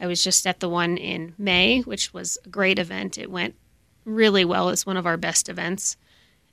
I 0.00 0.06
was 0.06 0.24
just 0.24 0.46
at 0.46 0.60
the 0.60 0.68
one 0.68 0.96
in 0.96 1.34
May, 1.38 1.82
which 1.82 2.12
was 2.12 2.38
a 2.44 2.48
great 2.48 2.78
event. 2.78 3.18
It 3.18 3.30
went 3.30 3.54
really 4.04 4.44
well. 4.44 4.70
It's 4.70 4.86
one 4.86 4.96
of 4.96 5.06
our 5.06 5.16
best 5.16 5.48
events. 5.48 5.96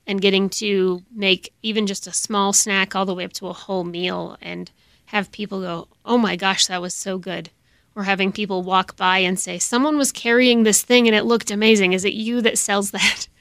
And 0.06 0.20
getting 0.20 0.48
to 0.50 1.02
make 1.14 1.52
even 1.62 1.86
just 1.86 2.06
a 2.06 2.12
small 2.12 2.52
snack 2.52 2.94
all 2.94 3.06
the 3.06 3.14
way 3.14 3.24
up 3.24 3.32
to 3.34 3.48
a 3.48 3.52
whole 3.52 3.84
meal 3.84 4.36
and 4.40 4.70
have 5.06 5.32
people 5.32 5.60
go, 5.60 5.88
oh 6.04 6.18
my 6.18 6.36
gosh, 6.36 6.66
that 6.66 6.82
was 6.82 6.94
so 6.94 7.18
good 7.18 7.50
or 7.94 8.04
having 8.04 8.32
people 8.32 8.62
walk 8.62 8.96
by 8.96 9.18
and 9.18 9.38
say, 9.38 9.58
Someone 9.58 9.96
was 9.96 10.12
carrying 10.12 10.62
this 10.62 10.82
thing 10.82 11.06
and 11.06 11.16
it 11.16 11.24
looked 11.24 11.50
amazing. 11.50 11.92
Is 11.92 12.04
it 12.04 12.12
you 12.12 12.40
that 12.42 12.58
sells 12.58 12.90
that? 12.92 13.28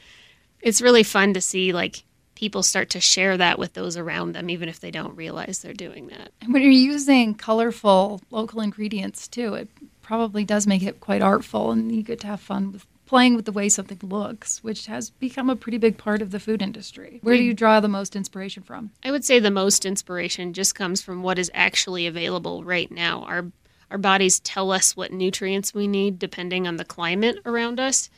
It's 0.62 0.82
really 0.82 1.04
fun 1.04 1.34
to 1.36 1.40
see 1.40 1.72
like 1.72 2.04
people 2.36 2.64
start 2.64 2.90
to 2.90 3.00
share 3.00 3.38
that 3.38 3.58
with 3.58 3.76
those 3.76 3.96
around 3.96 4.34
them, 4.34 4.50
even 4.50 4.68
if 4.68 4.82
they 4.82 4.92
don't 4.92 5.16
realize 5.16 5.60
they're 5.60 5.72
doing 5.72 6.08
that. 6.08 6.34
And 6.42 6.52
when 6.52 6.62
you're 6.62 6.72
using 6.72 7.34
colorful 7.34 8.20
local 8.30 8.60
ingredients 8.60 9.30
too, 9.30 9.54
it 9.54 9.70
probably 10.02 10.44
does 10.44 10.68
make 10.68 10.84
it 10.84 11.00
quite 11.00 11.22
artful 11.22 11.72
and 11.72 11.96
you 11.96 12.04
get 12.04 12.20
to 12.20 12.28
have 12.28 12.42
fun 12.42 12.74
with 12.74 12.86
playing 13.10 13.36
with 13.36 13.46
the 13.46 13.52
way 13.52 13.68
something 13.68 13.98
looks, 14.04 14.64
which 14.64 14.86
has 14.86 15.10
become 15.10 15.50
a 15.50 15.56
pretty 15.56 15.80
big 15.80 15.98
part 15.98 16.22
of 16.22 16.30
the 16.30 16.40
food 16.40 16.62
industry. 16.62 17.20
Where 17.24 17.36
do 17.36 17.42
mm. 17.42 17.48
you 17.48 17.54
draw 17.56 17.80
the 17.80 17.88
most 17.88 18.16
inspiration 18.16 18.62
from? 18.62 18.92
I 19.04 19.10
would 19.10 19.26
say 19.26 19.40
the 19.40 19.50
most 19.50 19.84
inspiration 19.84 20.54
just 20.54 20.76
comes 20.76 21.02
from 21.02 21.24
what 21.24 21.40
is 21.40 21.50
actually 21.56 22.06
available 22.06 22.64
right 22.64 22.92
now. 22.92 23.24
Our 23.24 23.48
our 23.92 23.98
bodies 23.98 24.40
tell 24.40 24.72
us 24.72 24.96
what 24.96 25.12
nutrients 25.12 25.74
we 25.74 25.88
need 25.88 26.20
depending 26.20 26.68
on 26.68 26.78
the 26.78 26.86
climate 26.86 27.38
around 27.46 27.80
us. 27.80 28.10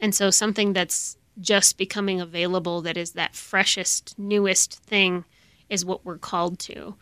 And 0.00 0.14
so 0.14 0.30
something 0.30 0.72
that's 0.72 1.16
just 1.40 1.78
becoming 1.78 2.20
available 2.20 2.80
that 2.82 2.96
is 2.96 3.12
that 3.12 3.34
freshest, 3.34 4.18
newest 4.18 4.82
thing 4.82 5.24
is 5.68 5.84
what 5.84 6.04
we're 6.04 6.18
called 6.18 6.58
to. 6.58 6.96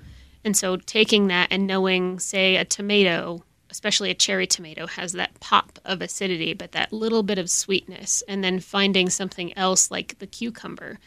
And 0.45 0.57
so 0.57 0.77
taking 0.77 1.29
that 1.29 1.49
and 1.51 1.67
knowing, 1.67 2.19
say, 2.19 2.57
a 2.57 2.65
tomato, 2.65 3.45
especially 3.71 4.11
a 4.11 4.15
cherry 4.15 4.47
tomato, 4.47 4.87
has 4.87 5.13
that 5.13 5.41
pop 5.41 5.79
of 5.85 6.01
acidity, 6.03 6.55
but 6.55 6.73
that 6.73 6.93
little 6.93 7.23
bit 7.23 7.39
of 7.39 7.51
sweetness, 7.51 8.23
and 8.29 8.45
then 8.45 8.61
finding 8.61 9.11
something 9.11 9.57
else 9.57 9.91
like 9.91 10.19
the 10.19 10.27
cucumber 10.27 10.99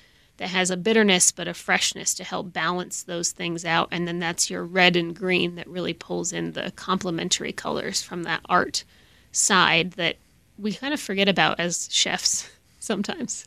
that 0.42 0.50
has 0.50 0.72
a 0.72 0.78
bitterness 0.78 1.32
but 1.32 1.48
a 1.48 1.54
freshness 1.54 2.16
to 2.16 2.24
help 2.24 2.52
balance 2.52 3.04
those 3.04 3.32
things 3.32 3.64
out. 3.64 3.88
And 3.92 4.08
then 4.08 4.18
that's 4.18 4.50
your 4.50 4.66
red 4.66 4.96
and 4.96 5.16
green 5.16 5.54
that 5.54 5.68
really 5.68 5.94
pulls 5.94 6.34
in 6.34 6.54
the 6.54 6.72
complementary 6.76 7.52
colors 7.52 8.02
from 8.02 8.24
that 8.24 8.42
art 8.50 8.84
side 9.32 9.92
that 9.92 10.16
we 10.58 10.74
kind 10.74 10.96
of 10.96 11.00
forget 11.00 11.30
about 11.30 11.60
as 11.60 11.88
chefs 11.92 12.50
sometimes. 12.80 13.46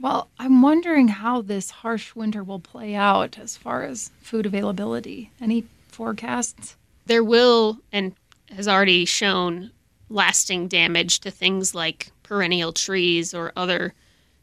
Well, 0.00 0.28
I'm 0.36 0.62
wondering 0.62 1.06
how 1.06 1.42
this 1.42 1.70
harsh 1.70 2.16
winter 2.16 2.42
will 2.42 2.58
play 2.58 2.96
out 2.96 3.38
as 3.38 3.56
far 3.56 3.84
as 3.84 4.10
food 4.20 4.46
availability. 4.46 5.30
Any 5.40 5.62
forecasts? 5.86 6.74
There 7.06 7.22
will, 7.22 7.78
and 7.92 8.16
has 8.50 8.66
already 8.66 9.04
shown, 9.04 9.70
lasting 10.08 10.66
damage 10.66 11.20
to 11.20 11.30
things 11.30 11.72
like 11.72 12.10
perennial 12.24 12.72
trees 12.72 13.32
or 13.32 13.52
other 13.54 13.94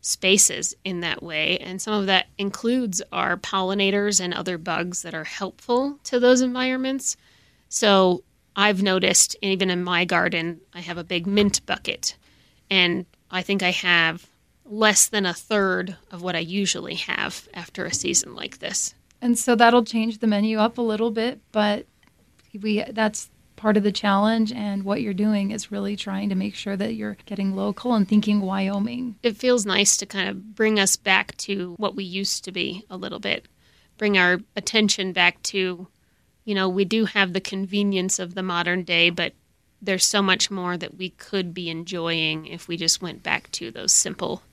spaces 0.01 0.75
in 0.83 1.01
that 1.01 1.21
way. 1.21 1.57
And 1.60 1.81
some 1.81 1.93
of 1.93 2.05
that 2.05 2.27
includes 2.38 3.01
our 3.12 3.38
pollinators 3.38 4.19
and 4.19 4.33
other 4.33 4.57
bugs 4.57 5.01
that 5.01 5.13
are 5.13 5.23
helpful 5.23 5.99
to 6.05 6.19
those 6.19 6.41
environments. 6.41 7.17
So 7.69 8.23
I've 8.55 8.81
noticed, 8.81 9.36
even 9.41 9.69
in 9.69 9.83
my 9.83 10.05
garden, 10.05 10.62
I 10.73 10.79
have 10.79 10.97
a 10.97 11.03
big 11.03 11.27
mint 11.27 11.65
bucket. 11.65 12.15
And 12.69 13.05
I 13.29 13.41
think 13.41 13.63
I 13.63 13.71
have 13.71 14.27
less 14.65 15.07
than 15.07 15.25
a 15.25 15.33
third 15.33 15.95
of 16.12 16.21
what 16.21 16.36
I 16.36 16.39
usually 16.39 16.95
have 16.95 17.47
after 17.53 17.86
a 17.86 17.93
season 17.93 18.36
like 18.36 18.60
this. 18.60 18.93
And 19.21 19.38
so 19.38 19.55
that'll 19.55 19.83
change 19.83 20.19
the 20.19 20.27
menu 20.27 20.60
up 20.60 20.77
a 20.77 20.81
little 20.81 21.12
bit, 21.12 21.39
but 21.51 21.86
we 22.62 22.83
that's 22.91 23.29
part 23.58 23.76
of 23.76 23.84
the 23.84 23.91
challenge 23.91 24.54
and 24.54 24.84
what 24.84 25.02
you're 25.02 25.13
doing 25.13 25.52
is 25.52 25.72
really 25.72 25.98
trying 25.98 26.30
to 26.30 26.36
make 26.36 26.56
sure 26.56 26.78
that 26.78 26.93
you're 26.93 27.17
getting 27.26 27.56
local 27.56 27.93
and 27.93 28.08
thinking 28.08 28.39
Wyoming. 28.39 29.15
It 29.22 29.36
feels 29.36 29.65
nice 29.65 29.98
to 29.98 30.06
kind 30.06 30.30
of 30.30 30.56
bring 30.56 30.80
us 30.80 30.96
back 30.96 31.36
to 31.38 31.74
what 31.78 31.96
we 31.96 32.06
used 32.06 32.46
to 32.46 32.52
be 32.54 32.86
a 32.89 32.96
little 32.96 33.20
bit. 33.20 33.48
Bring 33.98 34.17
our 34.17 34.39
attention 34.56 35.12
back 35.12 35.41
to 35.43 35.88
you 36.48 36.56
know, 36.56 36.70
we 36.70 36.86
do 36.86 37.04
have 37.04 37.34
the 37.34 37.41
convenience 37.41 38.20
of 38.20 38.34
the 38.34 38.41
modern 38.41 38.84
day, 38.84 39.10
but 39.10 39.34
there's 39.82 40.06
so 40.06 40.22
much 40.22 40.50
more 40.50 40.78
that 40.78 40.96
we 40.96 41.10
could 41.10 41.54
be 41.54 41.70
enjoying 41.70 42.46
if 42.46 42.70
we 42.70 42.78
just 42.78 43.02
went 43.02 43.22
back 43.22 43.52
to 43.52 43.70
those 43.70 43.91
simple 43.91 44.43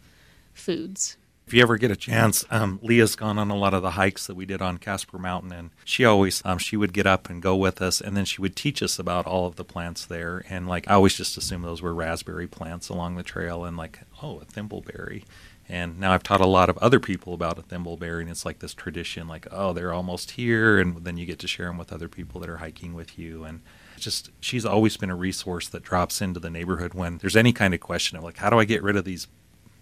foods. 0.52 1.16
If 1.46 1.52
you 1.52 1.60
ever 1.60 1.76
get 1.76 1.90
a 1.90 1.96
chance, 1.96 2.42
um, 2.50 2.80
Leah's 2.82 3.16
gone 3.16 3.38
on 3.38 3.50
a 3.50 3.56
lot 3.56 3.74
of 3.74 3.82
the 3.82 3.92
hikes 3.92 4.26
that 4.26 4.34
we 4.34 4.46
did 4.46 4.62
on 4.62 4.78
Casper 4.78 5.18
Mountain, 5.18 5.52
and 5.52 5.70
she 5.84 6.04
always 6.04 6.40
um, 6.44 6.56
she 6.56 6.76
would 6.76 6.94
get 6.94 7.06
up 7.06 7.28
and 7.28 7.42
go 7.42 7.54
with 7.54 7.82
us, 7.82 8.00
and 8.00 8.16
then 8.16 8.24
she 8.24 8.40
would 8.40 8.56
teach 8.56 8.82
us 8.82 8.98
about 8.98 9.26
all 9.26 9.46
of 9.46 9.56
the 9.56 9.64
plants 9.64 10.06
there. 10.06 10.42
And 10.48 10.66
like 10.66 10.88
I 10.88 10.94
always 10.94 11.14
just 11.14 11.36
assumed 11.36 11.64
those 11.64 11.82
were 11.82 11.92
raspberry 11.94 12.46
plants 12.46 12.88
along 12.88 13.16
the 13.16 13.22
trail, 13.22 13.64
and 13.64 13.76
like 13.76 14.00
oh, 14.22 14.38
a 14.40 14.46
thimbleberry. 14.46 15.24
And 15.68 15.98
now 15.98 16.12
I've 16.12 16.22
taught 16.22 16.40
a 16.40 16.46
lot 16.46 16.68
of 16.68 16.76
other 16.78 17.00
people 17.00 17.34
about 17.34 17.58
a 17.58 17.62
thimbleberry, 17.62 18.22
and 18.22 18.30
it's 18.30 18.46
like 18.46 18.60
this 18.60 18.74
tradition, 18.74 19.28
like 19.28 19.46
oh, 19.50 19.74
they're 19.74 19.92
almost 19.92 20.32
here, 20.32 20.78
and 20.78 21.04
then 21.04 21.18
you 21.18 21.26
get 21.26 21.38
to 21.40 21.48
share 21.48 21.66
them 21.66 21.76
with 21.76 21.92
other 21.92 22.08
people 22.08 22.40
that 22.40 22.48
are 22.48 22.58
hiking 22.58 22.94
with 22.94 23.18
you, 23.18 23.44
and 23.44 23.60
just 23.98 24.30
she's 24.40 24.64
always 24.64 24.96
been 24.96 25.10
a 25.10 25.14
resource 25.14 25.68
that 25.68 25.82
drops 25.82 26.22
into 26.22 26.40
the 26.40 26.50
neighborhood 26.50 26.94
when 26.94 27.18
there's 27.18 27.36
any 27.36 27.52
kind 27.52 27.74
of 27.74 27.80
question 27.80 28.16
of 28.16 28.24
like 28.24 28.38
how 28.38 28.48
do 28.48 28.58
I 28.58 28.64
get 28.64 28.82
rid 28.82 28.96
of 28.96 29.04
these 29.04 29.28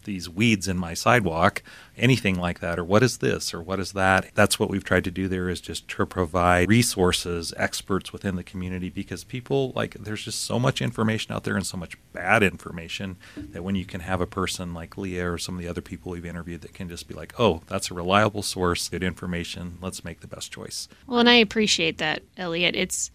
these 0.04 0.28
weeds 0.28 0.68
in 0.68 0.76
my 0.76 0.94
sidewalk, 0.94 1.62
anything 1.96 2.38
like 2.38 2.60
that, 2.60 2.78
or 2.78 2.84
what 2.84 3.02
is 3.02 3.18
this, 3.18 3.52
or 3.52 3.62
what 3.62 3.80
is 3.80 3.92
that. 3.92 4.30
That's 4.34 4.58
what 4.58 4.70
we've 4.70 4.84
tried 4.84 5.04
to 5.04 5.10
do 5.10 5.28
there 5.28 5.48
is 5.48 5.60
just 5.60 5.88
to 5.88 6.06
provide 6.06 6.68
resources, 6.68 7.52
experts 7.56 8.12
within 8.12 8.36
the 8.36 8.42
community, 8.42 8.90
because 8.90 9.24
people 9.24 9.72
like 9.74 9.94
there's 9.94 10.24
just 10.24 10.44
so 10.44 10.58
much 10.58 10.82
information 10.82 11.32
out 11.32 11.44
there 11.44 11.56
and 11.56 11.66
so 11.66 11.76
much 11.76 11.96
bad 12.12 12.42
information 12.42 13.16
that 13.36 13.64
when 13.64 13.74
you 13.74 13.84
can 13.84 14.00
have 14.00 14.20
a 14.20 14.26
person 14.26 14.74
like 14.74 14.96
Leah 14.96 15.32
or 15.32 15.38
some 15.38 15.56
of 15.56 15.60
the 15.60 15.68
other 15.68 15.80
people 15.80 16.12
we've 16.12 16.26
interviewed 16.26 16.62
that 16.62 16.74
can 16.74 16.88
just 16.88 17.08
be 17.08 17.14
like, 17.14 17.38
oh, 17.38 17.62
that's 17.66 17.90
a 17.90 17.94
reliable 17.94 18.42
source, 18.42 18.88
good 18.88 19.02
information, 19.02 19.78
let's 19.80 20.04
make 20.04 20.20
the 20.20 20.26
best 20.26 20.52
choice. 20.52 20.88
Well, 21.06 21.20
and 21.20 21.28
I 21.28 21.34
appreciate 21.34 21.98
that, 21.98 22.22
Elliott. 22.36 22.76
It's 22.76 23.10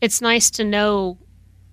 it's 0.00 0.20
nice 0.20 0.50
to 0.52 0.64
know 0.64 1.18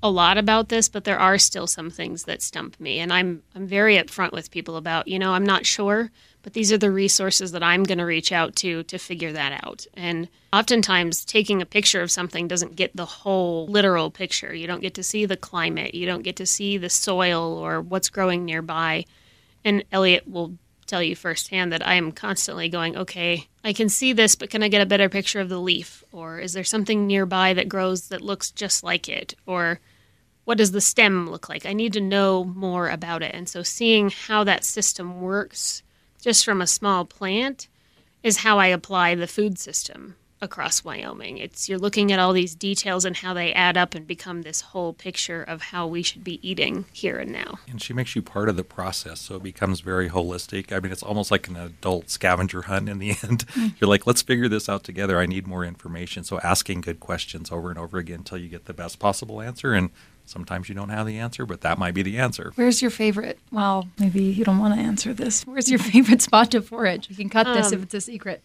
a 0.08 0.10
lot 0.10 0.38
about 0.38 0.70
this, 0.70 0.90
but 0.90 1.04
there 1.04 1.20
are 1.20 1.38
still 1.38 1.68
some 1.68 1.90
things 1.90 2.24
that 2.24 2.42
stump 2.42 2.80
me, 2.80 3.00
and 3.00 3.12
I'm 3.12 3.44
I'm 3.56 3.68
very 3.68 3.98
upfront 3.98 4.32
with 4.32 4.52
people 4.52 4.78
about. 4.78 5.08
You 5.08 5.20
know, 5.20 5.34
I'm 5.34 5.46
not 5.46 5.66
sure, 5.66 6.12
but 6.42 6.54
these 6.54 6.72
are 6.72 6.78
the 6.78 6.92
resources 6.92 7.52
that 7.52 7.64
I'm 7.64 7.84
going 7.84 7.98
to 7.98 8.06
reach 8.06 8.32
out 8.32 8.56
to 8.58 8.84
to 8.84 8.98
figure 8.98 9.34
that 9.34 9.64
out. 9.64 9.86
And 9.94 10.30
oftentimes, 10.54 11.26
taking 11.26 11.62
a 11.62 11.66
picture 11.66 12.02
of 12.02 12.12
something 12.12 12.48
doesn't 12.48 12.76
get 12.76 12.96
the 12.96 13.06
whole 13.06 13.68
literal 13.68 14.10
picture. 14.10 14.54
You 14.54 14.68
don't 14.68 14.82
get 14.82 14.94
to 14.96 15.04
see 15.04 15.26
the 15.26 15.38
climate, 15.38 15.94
you 15.94 16.06
don't 16.06 16.24
get 16.24 16.38
to 16.38 16.46
see 16.46 16.78
the 16.78 16.90
soil 16.90 17.58
or 17.58 17.82
what's 17.82 18.10
growing 18.10 18.46
nearby. 18.46 19.06
And 19.66 19.84
Elliott 19.92 20.28
will 20.28 20.58
tell 20.88 21.04
you 21.04 21.16
firsthand 21.16 21.74
that 21.74 21.86
I 21.86 21.96
am 21.96 22.12
constantly 22.12 22.70
going, 22.70 22.98
okay, 22.98 23.48
I 23.64 23.74
can 23.74 23.90
see 23.90 24.14
this, 24.14 24.36
but 24.36 24.50
can 24.50 24.64
I 24.64 24.70
get 24.70 24.82
a 24.82 24.86
better 24.86 25.10
picture 25.10 25.42
of 25.42 25.50
the 25.50 25.60
leaf? 25.60 26.04
Or 26.12 26.40
is 26.40 26.54
there 26.54 26.64
something 26.64 27.06
nearby 27.06 27.54
that 27.54 27.70
grows 27.70 28.08
that 28.08 28.22
looks 28.22 28.50
just 28.52 28.84
like 28.84 29.10
it? 29.10 29.36
Or 29.46 29.80
what 30.48 30.58
does 30.58 30.72
the 30.72 30.80
stem 30.80 31.30
look 31.30 31.50
like? 31.50 31.66
I 31.66 31.74
need 31.74 31.92
to 31.92 32.00
know 32.00 32.46
more 32.46 32.88
about 32.88 33.22
it. 33.22 33.36
And 33.36 33.50
so 33.50 33.64
seeing 33.64 34.10
how 34.10 34.46
that 34.46 34.64
system 34.64 35.20
works 35.20 35.84
just 36.22 36.46
from 36.46 36.62
a 36.62 36.68
small 36.68 37.04
plant 37.04 37.68
is 38.24 38.38
how 38.38 38.58
I 38.58 38.68
apply 38.68 39.16
the 39.16 39.28
food 39.28 39.60
system 39.60 40.16
across 40.40 40.86
Wyoming. 40.86 41.38
It's 41.38 41.68
you're 41.68 41.78
looking 41.78 42.14
at 42.14 42.20
all 42.20 42.32
these 42.32 42.56
details 42.56 43.04
and 43.04 43.18
how 43.18 43.34
they 43.34 43.52
add 43.54 43.76
up 43.76 43.94
and 43.94 44.08
become 44.08 44.44
this 44.44 44.62
whole 44.62 44.94
picture 44.94 45.44
of 45.44 45.64
how 45.64 45.86
we 45.86 46.02
should 46.02 46.24
be 46.24 46.40
eating 46.48 46.86
here 46.94 47.18
and 47.18 47.34
now. 47.34 47.60
And 47.68 47.82
she 47.82 47.92
makes 47.92 48.16
you 48.16 48.22
part 48.22 48.48
of 48.48 48.56
the 48.56 48.64
process, 48.64 49.20
so 49.20 49.36
it 49.36 49.44
becomes 49.44 49.82
very 49.82 50.10
holistic. 50.10 50.72
I 50.72 50.80
mean, 50.80 50.94
it's 50.94 51.04
almost 51.04 51.30
like 51.30 51.50
an 51.50 51.58
adult 51.58 52.10
scavenger 52.10 52.62
hunt 52.64 52.88
in 52.88 53.00
the 53.00 53.10
end. 53.22 53.46
Mm. 53.48 53.74
You're 53.82 53.90
like, 53.90 54.08
let's 54.08 54.22
figure 54.22 54.48
this 54.48 54.70
out 54.70 54.86
together. 54.86 55.20
I 55.20 55.26
need 55.26 55.46
more 55.46 55.66
information. 55.66 56.24
So 56.24 56.40
asking 56.40 56.82
good 56.82 57.02
questions 57.02 57.52
over 57.52 57.70
and 57.70 57.78
over 57.78 57.98
again 57.98 58.20
until 58.20 58.38
you 58.38 58.48
get 58.48 58.64
the 58.64 58.74
best 58.74 58.98
possible 58.98 59.42
answer 59.42 59.74
and 59.74 59.90
Sometimes 60.28 60.68
you 60.68 60.76
don't 60.76 60.90
have 60.90 61.08
the 61.08 61.18
answer, 61.20 61.46
but 61.46 61.62
that 61.62 61.80
might 61.80 61.94
be 61.94 62.04
the 62.04 62.18
answer. 62.18 62.52
Where's 62.56 62.82
your 62.82 62.92
favorite? 62.92 63.40
Well, 63.52 63.88
maybe 63.98 64.22
you 64.24 64.44
don't 64.44 64.60
want 64.60 64.76
to 64.76 64.80
answer 64.80 65.14
this. 65.14 65.48
Where's 65.48 65.70
your 65.70 65.80
favorite 65.94 66.22
spot 66.22 66.52
to 66.52 66.62
forage? 66.62 67.08
We 67.10 67.16
can 67.16 67.30
cut 67.30 67.46
this 67.54 67.68
um, 67.68 67.76
if 67.76 67.84
it's 67.84 67.94
a 67.94 68.02
secret. 68.02 68.44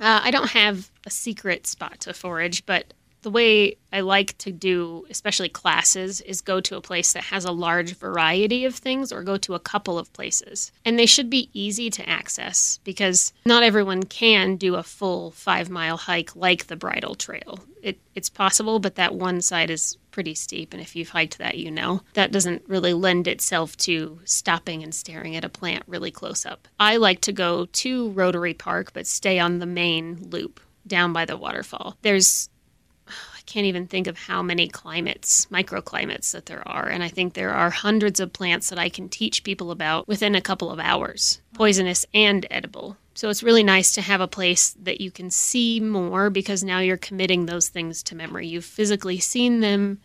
Uh, 0.00 0.20
I 0.22 0.30
don't 0.30 0.50
have 0.50 0.90
a 1.04 1.10
secret 1.10 1.66
spot 1.66 1.98
to 2.00 2.14
forage, 2.14 2.64
but 2.66 2.94
the 3.22 3.30
way 3.30 3.76
I 3.92 4.00
like 4.00 4.36
to 4.38 4.52
do, 4.52 5.06
especially 5.10 5.48
classes, 5.48 6.20
is 6.20 6.40
go 6.40 6.60
to 6.60 6.76
a 6.76 6.80
place 6.80 7.12
that 7.12 7.24
has 7.24 7.44
a 7.44 7.52
large 7.52 7.94
variety 7.96 8.64
of 8.64 8.74
things 8.74 9.12
or 9.12 9.22
go 9.22 9.36
to 9.38 9.54
a 9.54 9.60
couple 9.60 9.98
of 9.98 10.12
places. 10.12 10.72
And 10.84 10.98
they 10.98 11.06
should 11.06 11.30
be 11.30 11.50
easy 11.52 11.90
to 11.90 12.08
access 12.08 12.78
because 12.84 13.32
not 13.44 13.62
everyone 13.62 14.04
can 14.04 14.56
do 14.56 14.76
a 14.76 14.82
full 14.82 15.30
five 15.32 15.70
mile 15.70 15.96
hike 15.96 16.36
like 16.36 16.66
the 16.66 16.76
Bridle 16.76 17.14
Trail. 17.14 17.60
It, 17.82 17.98
it's 18.14 18.28
possible, 18.28 18.78
but 18.78 18.96
that 18.96 19.14
one 19.14 19.40
side 19.40 19.70
is 19.70 19.96
pretty 20.10 20.34
steep. 20.34 20.72
And 20.72 20.82
if 20.82 20.96
you've 20.96 21.10
hiked 21.10 21.38
that, 21.38 21.58
you 21.58 21.70
know 21.70 22.02
that 22.14 22.32
doesn't 22.32 22.62
really 22.66 22.92
lend 22.92 23.28
itself 23.28 23.76
to 23.78 24.20
stopping 24.24 24.82
and 24.82 24.94
staring 24.94 25.36
at 25.36 25.44
a 25.44 25.48
plant 25.48 25.84
really 25.86 26.10
close 26.10 26.44
up. 26.44 26.68
I 26.78 26.96
like 26.96 27.20
to 27.22 27.32
go 27.32 27.66
to 27.66 28.10
Rotary 28.10 28.54
Park, 28.54 28.92
but 28.92 29.06
stay 29.06 29.38
on 29.38 29.58
the 29.58 29.66
main 29.66 30.28
loop 30.30 30.60
down 30.86 31.12
by 31.12 31.24
the 31.24 31.36
waterfall. 31.36 31.96
There's 32.02 32.48
can't 33.48 33.66
even 33.66 33.86
think 33.86 34.06
of 34.06 34.18
how 34.18 34.42
many 34.42 34.68
climates, 34.68 35.46
microclimates 35.46 36.32
that 36.32 36.46
there 36.46 36.66
are. 36.68 36.86
And 36.86 37.02
I 37.02 37.08
think 37.08 37.32
there 37.32 37.54
are 37.54 37.70
hundreds 37.70 38.20
of 38.20 38.32
plants 38.32 38.68
that 38.68 38.78
I 38.78 38.90
can 38.90 39.08
teach 39.08 39.42
people 39.42 39.70
about 39.70 40.06
within 40.06 40.34
a 40.34 40.42
couple 40.42 40.70
of 40.70 40.78
hours, 40.78 41.40
poisonous 41.54 42.04
and 42.12 42.46
edible. 42.50 42.98
So 43.14 43.30
it's 43.30 43.42
really 43.42 43.64
nice 43.64 43.90
to 43.92 44.02
have 44.02 44.20
a 44.20 44.28
place 44.28 44.76
that 44.82 45.00
you 45.00 45.10
can 45.10 45.30
see 45.30 45.80
more 45.80 46.28
because 46.28 46.62
now 46.62 46.80
you're 46.80 46.98
committing 46.98 47.46
those 47.46 47.70
things 47.70 48.02
to 48.04 48.14
memory. 48.14 48.46
You've 48.46 48.64
physically 48.64 49.18
seen 49.18 49.60
them. 49.60 50.00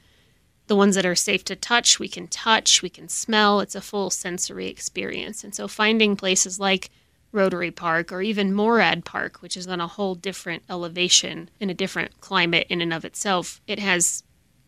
The 0.67 0.77
ones 0.77 0.95
that 0.95 1.05
are 1.05 1.13
safe 1.13 1.43
to 1.45 1.57
touch, 1.57 1.99
we 1.99 2.07
can 2.07 2.27
touch, 2.27 2.81
we 2.81 2.89
can 2.89 3.09
smell. 3.09 3.59
It's 3.59 3.75
a 3.75 3.81
full 3.81 4.09
sensory 4.09 4.67
experience. 4.67 5.43
And 5.43 5.53
so 5.53 5.67
finding 5.67 6.15
places 6.15 6.61
like 6.61 6.89
Rotary 7.33 7.71
Park 7.71 8.11
or 8.11 8.21
even 8.21 8.53
Morad 8.53 9.03
Park, 9.03 9.41
which 9.41 9.57
is 9.57 9.67
on 9.67 9.81
a 9.81 9.87
whole 9.87 10.15
different 10.15 10.63
elevation 10.69 11.49
in 11.59 11.69
a 11.69 11.73
different 11.73 12.21
climate 12.21 12.67
in 12.69 12.79
and 12.79 12.93
of 12.93 13.03
itself. 13.03 13.59
It 13.67 13.79
has 13.79 14.23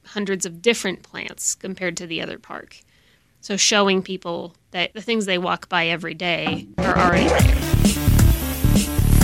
hundreds 0.08 0.46
of 0.46 0.62
different 0.62 1.04
plants 1.04 1.56
compared 1.56 1.96
to 1.98 2.08
the 2.08 2.22
other 2.22 2.38
park. 2.38 2.80
So 3.42 3.56
showing 3.56 4.02
people 4.02 4.56
that 4.72 4.94
the 4.94 5.02
things 5.02 5.26
they 5.26 5.38
walk 5.38 5.70
by 5.70 5.88
every 5.88 6.16
day 6.16 6.68
are 6.80 6.98
already. 6.98 7.30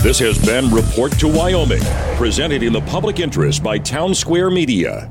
This 0.02 0.18
has 0.18 0.44
been 0.44 0.70
Report 0.70 1.12
to 1.18 1.28
Wyoming, 1.28 1.82
presented 2.16 2.62
in 2.62 2.72
the 2.72 2.80
public 2.82 3.20
interest 3.20 3.62
by 3.62 3.78
Town 3.78 4.14
Square 4.14 4.50
Media. 4.50 5.10